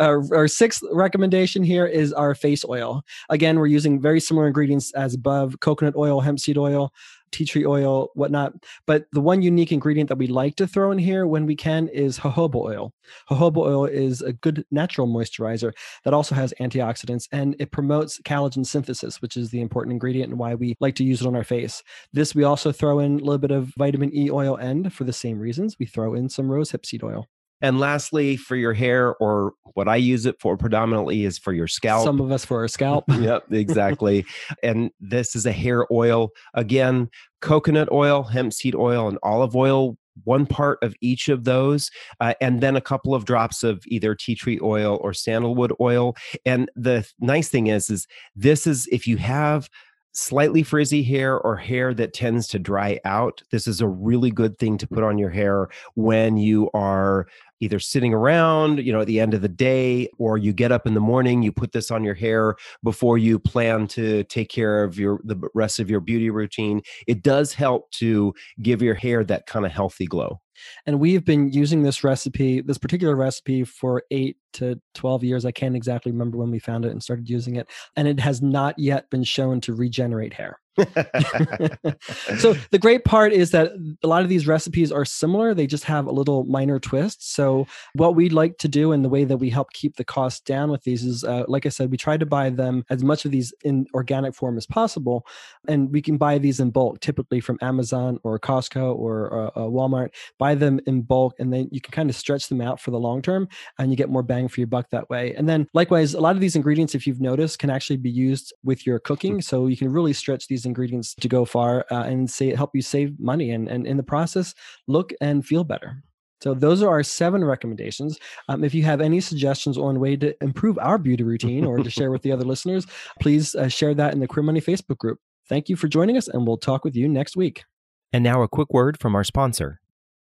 our, 0.00 0.22
our, 0.34 0.48
sixth 0.48 0.82
recommendation 0.92 1.62
here 1.62 1.86
is 1.86 2.12
our 2.12 2.34
face 2.34 2.64
oil. 2.68 3.02
Again, 3.28 3.58
we're 3.58 3.66
using 3.66 4.00
very 4.00 4.20
similar 4.20 4.46
ingredients 4.46 4.92
as 4.92 5.14
above 5.14 5.58
coconut 5.60 5.96
oil, 5.96 6.20
hemp 6.20 6.38
seed 6.38 6.56
oil, 6.56 6.92
tea 7.30 7.44
tree 7.44 7.66
oil, 7.66 8.08
whatnot. 8.14 8.54
But 8.86 9.06
the 9.12 9.20
one 9.20 9.42
unique 9.42 9.72
ingredient 9.72 10.08
that 10.08 10.18
we 10.18 10.26
like 10.26 10.56
to 10.56 10.66
throw 10.66 10.90
in 10.90 10.98
here 10.98 11.26
when 11.26 11.46
we 11.46 11.56
can 11.56 11.88
is 11.88 12.18
jojoba 12.18 12.56
oil. 12.56 12.92
Jojoba 13.30 13.58
oil 13.58 13.84
is 13.86 14.22
a 14.22 14.32
good 14.32 14.64
natural 14.70 15.06
moisturizer 15.06 15.72
that 16.04 16.14
also 16.14 16.34
has 16.34 16.54
antioxidants 16.60 17.28
and 17.32 17.56
it 17.58 17.70
promotes 17.70 18.20
collagen 18.22 18.66
synthesis, 18.66 19.22
which 19.22 19.36
is 19.36 19.50
the 19.50 19.60
important 19.60 19.92
ingredient 19.92 20.30
and 20.30 20.38
why 20.38 20.54
we 20.54 20.76
like 20.80 20.94
to 20.96 21.04
use 21.04 21.20
it 21.20 21.26
on 21.26 21.36
our 21.36 21.44
face. 21.44 21.82
This 22.12 22.34
we 22.34 22.44
also 22.44 22.72
throw 22.72 22.98
in 22.98 23.14
a 23.14 23.24
little 23.24 23.38
bit 23.38 23.50
of 23.50 23.72
vitamin 23.76 24.14
E 24.14 24.30
oil 24.30 24.56
and 24.56 24.92
for 24.92 25.04
the 25.04 25.12
same 25.12 25.38
reasons, 25.38 25.76
we 25.78 25.86
throw 25.86 26.14
in 26.14 26.28
some 26.28 26.48
rosehip 26.48 26.84
seed 26.84 27.02
oil. 27.02 27.26
And 27.60 27.80
lastly, 27.80 28.36
for 28.36 28.56
your 28.56 28.72
hair, 28.72 29.14
or 29.16 29.52
what 29.74 29.88
I 29.88 29.96
use 29.96 30.26
it 30.26 30.36
for 30.40 30.56
predominantly 30.56 31.24
is 31.24 31.38
for 31.38 31.52
your 31.52 31.66
scalp. 31.66 32.04
Some 32.04 32.20
of 32.20 32.30
us 32.30 32.44
for 32.44 32.58
our 32.60 32.68
scalp. 32.68 33.04
yep, 33.20 33.44
exactly. 33.50 34.24
and 34.62 34.90
this 35.00 35.34
is 35.34 35.46
a 35.46 35.52
hair 35.52 35.86
oil. 35.92 36.30
Again, 36.54 37.08
coconut 37.40 37.88
oil, 37.90 38.22
hemp 38.22 38.52
seed 38.52 38.74
oil, 38.74 39.08
and 39.08 39.18
olive 39.22 39.56
oil. 39.56 39.96
One 40.24 40.46
part 40.46 40.80
of 40.82 40.96
each 41.00 41.28
of 41.28 41.44
those, 41.44 41.92
uh, 42.18 42.34
and 42.40 42.60
then 42.60 42.74
a 42.74 42.80
couple 42.80 43.14
of 43.14 43.24
drops 43.24 43.62
of 43.62 43.84
either 43.86 44.16
tea 44.16 44.34
tree 44.34 44.58
oil 44.60 44.98
or 45.00 45.14
sandalwood 45.14 45.72
oil. 45.80 46.16
And 46.44 46.68
the 46.74 47.08
nice 47.20 47.48
thing 47.48 47.68
is, 47.68 47.88
is 47.88 48.08
this 48.34 48.66
is 48.66 48.88
if 48.90 49.06
you 49.06 49.16
have 49.18 49.70
slightly 50.12 50.64
frizzy 50.64 51.04
hair 51.04 51.38
or 51.38 51.56
hair 51.56 51.94
that 51.94 52.12
tends 52.12 52.48
to 52.48 52.58
dry 52.58 52.98
out, 53.04 53.42
this 53.52 53.68
is 53.68 53.80
a 53.80 53.86
really 53.86 54.32
good 54.32 54.58
thing 54.58 54.76
to 54.78 54.86
put 54.88 55.04
on 55.04 55.18
your 55.18 55.30
hair 55.30 55.68
when 55.94 56.36
you 56.36 56.68
are 56.74 57.28
either 57.60 57.78
sitting 57.78 58.14
around, 58.14 58.78
you 58.78 58.92
know, 58.92 59.00
at 59.00 59.06
the 59.06 59.20
end 59.20 59.34
of 59.34 59.42
the 59.42 59.48
day, 59.48 60.08
or 60.18 60.38
you 60.38 60.52
get 60.52 60.72
up 60.72 60.86
in 60.86 60.94
the 60.94 61.00
morning, 61.00 61.42
you 61.42 61.52
put 61.52 61.72
this 61.72 61.90
on 61.90 62.04
your 62.04 62.14
hair 62.14 62.56
before 62.82 63.18
you 63.18 63.38
plan 63.38 63.86
to 63.88 64.24
take 64.24 64.48
care 64.48 64.84
of 64.84 64.98
your 64.98 65.20
the 65.24 65.36
rest 65.54 65.78
of 65.78 65.90
your 65.90 66.00
beauty 66.00 66.30
routine. 66.30 66.82
It 67.06 67.22
does 67.22 67.54
help 67.54 67.90
to 67.92 68.34
give 68.62 68.82
your 68.82 68.94
hair 68.94 69.24
that 69.24 69.46
kind 69.46 69.66
of 69.66 69.72
healthy 69.72 70.06
glow. 70.06 70.40
And 70.86 71.00
we've 71.00 71.24
been 71.24 71.52
using 71.52 71.82
this 71.82 72.02
recipe, 72.02 72.60
this 72.60 72.78
particular 72.78 73.14
recipe, 73.14 73.64
for 73.64 74.02
eight 74.10 74.36
to 74.54 74.80
12 74.94 75.24
years. 75.24 75.44
I 75.44 75.52
can't 75.52 75.76
exactly 75.76 76.12
remember 76.12 76.38
when 76.38 76.50
we 76.50 76.58
found 76.58 76.84
it 76.84 76.90
and 76.90 77.02
started 77.02 77.28
using 77.28 77.56
it. 77.56 77.68
And 77.96 78.08
it 78.08 78.20
has 78.20 78.42
not 78.42 78.78
yet 78.78 79.08
been 79.10 79.24
shown 79.24 79.60
to 79.62 79.74
regenerate 79.74 80.34
hair. 80.34 80.58
so 82.38 82.54
the 82.70 82.78
great 82.80 83.04
part 83.04 83.32
is 83.32 83.50
that 83.50 83.72
a 84.02 84.06
lot 84.06 84.22
of 84.22 84.28
these 84.28 84.46
recipes 84.46 84.92
are 84.92 85.04
similar. 85.04 85.54
They 85.54 85.66
just 85.66 85.84
have 85.84 86.06
a 86.06 86.12
little 86.12 86.44
minor 86.44 86.78
twist. 86.78 87.34
So 87.34 87.66
what 87.94 88.14
we'd 88.14 88.32
like 88.32 88.58
to 88.58 88.68
do 88.68 88.92
and 88.92 89.04
the 89.04 89.08
way 89.08 89.24
that 89.24 89.38
we 89.38 89.50
help 89.50 89.72
keep 89.72 89.96
the 89.96 90.04
cost 90.04 90.44
down 90.44 90.70
with 90.70 90.82
these 90.82 91.04
is 91.04 91.24
uh, 91.24 91.44
like 91.48 91.66
i 91.66 91.68
said 91.68 91.90
we 91.90 91.96
try 91.96 92.16
to 92.16 92.26
buy 92.26 92.50
them 92.50 92.84
as 92.90 93.02
much 93.02 93.24
of 93.24 93.30
these 93.30 93.52
in 93.64 93.86
organic 93.94 94.34
form 94.34 94.56
as 94.56 94.66
possible. 94.66 95.26
And 95.66 95.90
we 95.92 96.00
can 96.00 96.16
buy 96.16 96.38
these 96.38 96.60
in 96.60 96.70
bulk 96.70 97.00
typically 97.00 97.40
from 97.40 97.58
amazon 97.60 98.18
or 98.22 98.38
costco 98.38 98.96
or 98.96 99.32
uh, 99.32 99.60
uh, 99.60 99.68
walmart. 99.68 100.10
Buy 100.38 100.54
them 100.54 100.80
in 100.86 101.02
bulk 101.02 101.34
and 101.38 101.52
then 101.52 101.68
you 101.72 101.80
can 101.80 101.92
kind 101.92 102.10
of 102.10 102.16
stretch 102.16 102.48
them 102.48 102.60
out 102.60 102.80
for 102.80 102.90
the 102.90 102.98
long 102.98 103.22
term 103.22 103.48
and 103.78 103.90
you 103.90 103.96
get 103.96 104.10
more 104.10 104.22
bang 104.22 104.48
for 104.48 104.60
your 104.60 104.66
buck 104.68 104.90
that 104.90 105.10
way. 105.10 105.34
And 105.34 105.48
then 105.48 105.66
likewise 105.74 106.14
a 106.14 106.20
lot 106.20 106.36
of 106.36 106.40
these 106.40 106.56
ingredients 106.56 106.94
if 106.94 107.06
you've 107.06 107.20
noticed 107.20 107.58
can 107.58 107.70
actually 107.70 107.96
be 107.96 108.10
used 108.10 108.52
with 108.62 108.86
your 108.86 108.98
cooking. 108.98 109.40
So 109.40 109.66
you 109.66 109.76
can 109.76 109.90
really 109.90 110.12
stretch 110.12 110.46
these 110.46 110.64
ingredients 110.68 111.14
to 111.16 111.28
go 111.28 111.44
far 111.44 111.84
uh, 111.90 112.02
and 112.04 112.30
say 112.30 112.54
help 112.54 112.70
you 112.74 112.82
save 112.82 113.18
money 113.18 113.50
and, 113.50 113.68
and 113.68 113.86
in 113.86 113.96
the 113.96 114.02
process 114.02 114.54
look 114.86 115.12
and 115.20 115.44
feel 115.44 115.64
better. 115.64 116.02
So 116.40 116.54
those 116.54 116.82
are 116.82 116.88
our 116.88 117.02
seven 117.02 117.44
recommendations. 117.44 118.18
Um, 118.48 118.62
if 118.62 118.72
you 118.72 118.84
have 118.84 119.00
any 119.00 119.20
suggestions 119.20 119.76
on 119.76 119.96
a 119.96 119.98
way 119.98 120.16
to 120.16 120.34
improve 120.42 120.78
our 120.78 120.96
beauty 120.96 121.24
routine 121.24 121.64
or 121.64 121.78
to 121.78 121.90
share 121.90 122.12
with 122.12 122.22
the 122.22 122.30
other 122.30 122.44
listeners, 122.52 122.86
please 123.20 123.54
uh, 123.54 123.68
share 123.68 123.94
that 123.94 124.12
in 124.12 124.20
the 124.20 124.28
Queer 124.28 124.44
Money 124.44 124.60
Facebook 124.60 124.98
group. 124.98 125.18
Thank 125.48 125.68
you 125.68 125.76
for 125.76 125.88
joining 125.88 126.16
us, 126.16 126.28
and 126.28 126.46
we'll 126.46 126.58
talk 126.58 126.84
with 126.84 126.94
you 126.94 127.08
next 127.08 127.36
week. 127.36 127.64
And 128.12 128.22
now 128.22 128.42
a 128.42 128.48
quick 128.48 128.72
word 128.72 129.00
from 129.00 129.14
our 129.16 129.24
sponsor. 129.24 129.80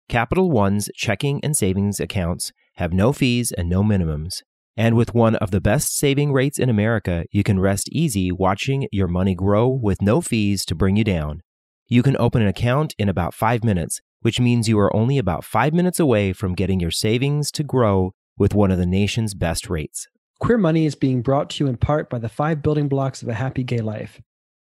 Capital 0.10 0.52
One's 0.52 0.90
checking 0.96 1.40
and 1.44 1.56
savings 1.56 2.00
accounts 2.00 2.52
have 2.76 2.94
no 2.94 3.14
fees 3.14 3.52
and 3.52 3.70
no 3.70 3.84
minimums. 3.84 4.44
And 4.76 4.96
with 4.96 5.14
one 5.14 5.36
of 5.36 5.52
the 5.52 5.62
best 5.62 5.96
saving 5.96 6.34
rates 6.34 6.58
in 6.58 6.70
America, 6.70 7.26
you 7.32 7.44
can 7.44 7.60
rest 7.60 7.90
easy 7.92 8.32
watching 8.32 8.88
your 8.92 9.08
money 9.08 9.36
grow 9.36 9.68
with 9.68 10.02
no 10.02 10.20
fees 10.20 10.66
to 10.66 10.76
bring 10.76 10.96
you 10.96 11.04
down. 11.04 11.42
You 11.88 12.02
can 12.02 12.18
open 12.18 12.42
an 12.42 12.48
account 12.48 12.96
in 12.98 13.08
about 13.08 13.36
five 13.36 13.64
minutes, 13.64 14.02
which 14.22 14.40
means 14.40 14.68
you 14.68 14.80
are 14.80 14.96
only 14.96 15.20
about 15.20 15.44
five 15.44 15.74
minutes 15.74 16.00
away 16.00 16.34
from 16.34 16.56
getting 16.56 16.80
your 16.80 16.92
savings 16.92 17.52
to 17.52 17.64
grow 17.64 18.14
with 18.36 18.56
one 18.56 18.72
of 18.72 18.80
the 18.80 18.88
nation's 18.88 19.36
best 19.36 19.70
rates. 19.70 20.08
Queer 20.40 20.58
Money 20.58 20.88
is 20.88 20.96
being 20.96 21.22
brought 21.22 21.52
to 21.52 21.64
you 21.64 21.70
in 21.70 21.78
part 21.78 22.10
by 22.10 22.18
the 22.18 22.28
five 22.28 22.64
building 22.64 22.88
blocks 22.88 23.22
of 23.22 23.30
a 23.30 23.34
happy 23.36 23.64
gay 23.64 23.78
life. 23.78 24.20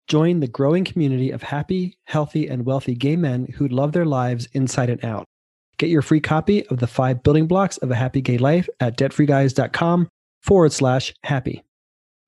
Join 0.07 0.39
the 0.39 0.47
growing 0.47 0.83
community 0.83 1.31
of 1.31 1.41
happy, 1.41 1.97
healthy, 2.03 2.47
and 2.47 2.63
wealthy 2.63 2.93
gay 2.93 3.15
men 3.15 3.47
who 3.55 3.67
love 3.67 3.91
their 3.91 4.05
lives 4.05 4.47
inside 4.53 4.91
and 4.91 5.03
out. 5.03 5.25
Get 5.77 5.89
your 5.89 6.01
free 6.01 6.21
copy 6.21 6.65
of 6.67 6.79
the 6.79 6.87
five 6.87 7.23
building 7.23 7.47
blocks 7.47 7.77
of 7.77 7.91
a 7.91 7.95
happy 7.95 8.21
gay 8.21 8.37
life 8.37 8.69
at 8.79 8.97
debtfreeguys.com 8.97 10.09
forward 10.41 10.71
slash 10.71 11.13
happy. 11.23 11.63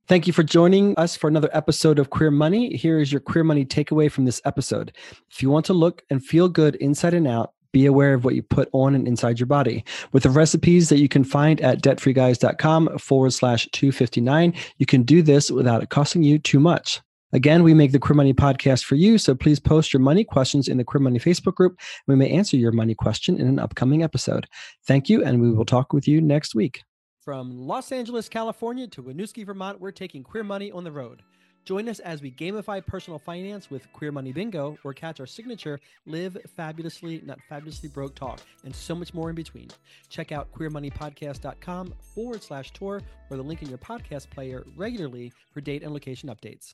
Thank 0.07 0.25
you 0.25 0.31
for 0.31 0.43
joining 0.43 0.97
us 0.97 1.17
for 1.17 1.27
another 1.27 1.49
episode 1.51 1.99
of 1.99 2.10
Queer 2.10 2.31
Money. 2.31 2.75
Here 2.75 2.99
is 2.99 3.12
your 3.12 3.19
Queer 3.19 3.43
Money 3.43 3.65
takeaway 3.65 4.10
from 4.10 4.23
this 4.23 4.41
episode. 4.45 4.93
If 5.29 5.43
you 5.43 5.49
want 5.49 5.65
to 5.65 5.73
look 5.73 6.01
and 6.10 6.23
feel 6.23 6.47
good 6.47 6.75
inside 6.77 7.13
and 7.13 7.27
out, 7.27 7.51
be 7.73 7.86
aware 7.86 8.13
of 8.13 8.23
what 8.23 8.33
you 8.33 8.41
put 8.41 8.69
on 8.71 8.95
and 8.95 9.05
inside 9.05 9.39
your 9.39 9.47
body. 9.47 9.83
With 10.13 10.23
the 10.23 10.29
recipes 10.29 10.88
that 10.89 10.99
you 10.99 11.10
can 11.10 11.23
find 11.23 11.60
at 11.60 11.81
debtfreeguys.com 11.81 12.97
forward 12.97 13.33
slash 13.33 13.67
259, 13.73 14.53
you 14.77 14.86
can 14.86 15.03
do 15.03 15.21
this 15.21 15.51
without 15.51 15.83
it 15.83 15.89
costing 15.89 16.23
you 16.23 16.39
too 16.39 16.60
much. 16.60 17.01
Again, 17.38 17.62
we 17.62 17.76
make 17.76 17.91
the 17.91 18.00
Queer 18.00 18.15
Money 18.15 18.34
podcast 18.34 18.86
for 18.86 18.95
you, 18.95 19.19
so 19.19 19.36
please 19.36 19.60
post 19.60 19.93
your 19.93 20.00
money 20.00 20.23
questions 20.23 20.67
in 20.67 20.78
the 20.78 20.84
Queer 20.84 21.02
Money 21.02 21.19
Facebook 21.19 21.54
group. 21.54 21.80
We 22.08 22.15
may 22.15 22.32
answer 22.32 22.58
your 22.58 22.71
money 22.71 22.95
question 22.95 23.39
in 23.39 23.45
an 23.45 23.60
upcoming 23.60 24.02
episode. 24.02 24.47
Thank 24.88 25.08
you, 25.08 25.23
and 25.23 25.39
we 25.39 25.52
will 25.52 25.63
talk 25.63 25.93
with 25.93 26.08
you 26.08 26.19
next 26.19 26.56
week. 26.56 26.82
From 27.21 27.52
Los 27.52 27.91
Angeles, 27.91 28.28
California 28.28 28.88
to 28.88 29.04
Winooski, 29.04 29.45
Vermont, 29.45 29.80
we're 29.80 29.91
taking 29.91 30.23
Queer 30.23 30.43
Money 30.43 30.71
on 30.71 30.84
the 30.84 30.91
road. 30.91 31.21
Join 31.63 31.88
us 31.88 32.00
as 32.00 32.23
we 32.23 32.32
gamify 32.32 32.84
personal 32.84 33.19
finance 33.19 33.69
with 33.69 33.86
Queer 33.93 34.12
Money 34.12 34.32
Bingo 34.32 34.76
or 34.84 34.95
catch 34.95 35.19
our 35.19 35.28
signature 35.28 35.80
Live 36.08 36.39
Fabulously, 36.56 37.21
Not 37.23 37.38
Fabulously 37.47 37.89
Broke 37.89 38.15
talk, 38.15 38.39
and 38.63 38.76
so 38.76 38.95
much 38.95 39.13
more 39.13 39.30
in 39.30 39.36
between. 39.36 39.67
Check 40.10 40.32
out 40.32 40.52
queermoneypodcast.com 40.54 41.93
forward 42.15 42.41
slash 42.41 42.71
tour 42.73 43.04
or 43.30 43.38
the 43.38 43.43
link 43.43 43.62
in 43.62 43.69
your 43.69 43.78
podcast 43.78 44.28
player 44.32 44.65
regularly 44.76 45.32
for 45.54 45.62
date 45.62 45.84
and 45.84 45.93
location 45.93 46.30
updates. 46.30 46.73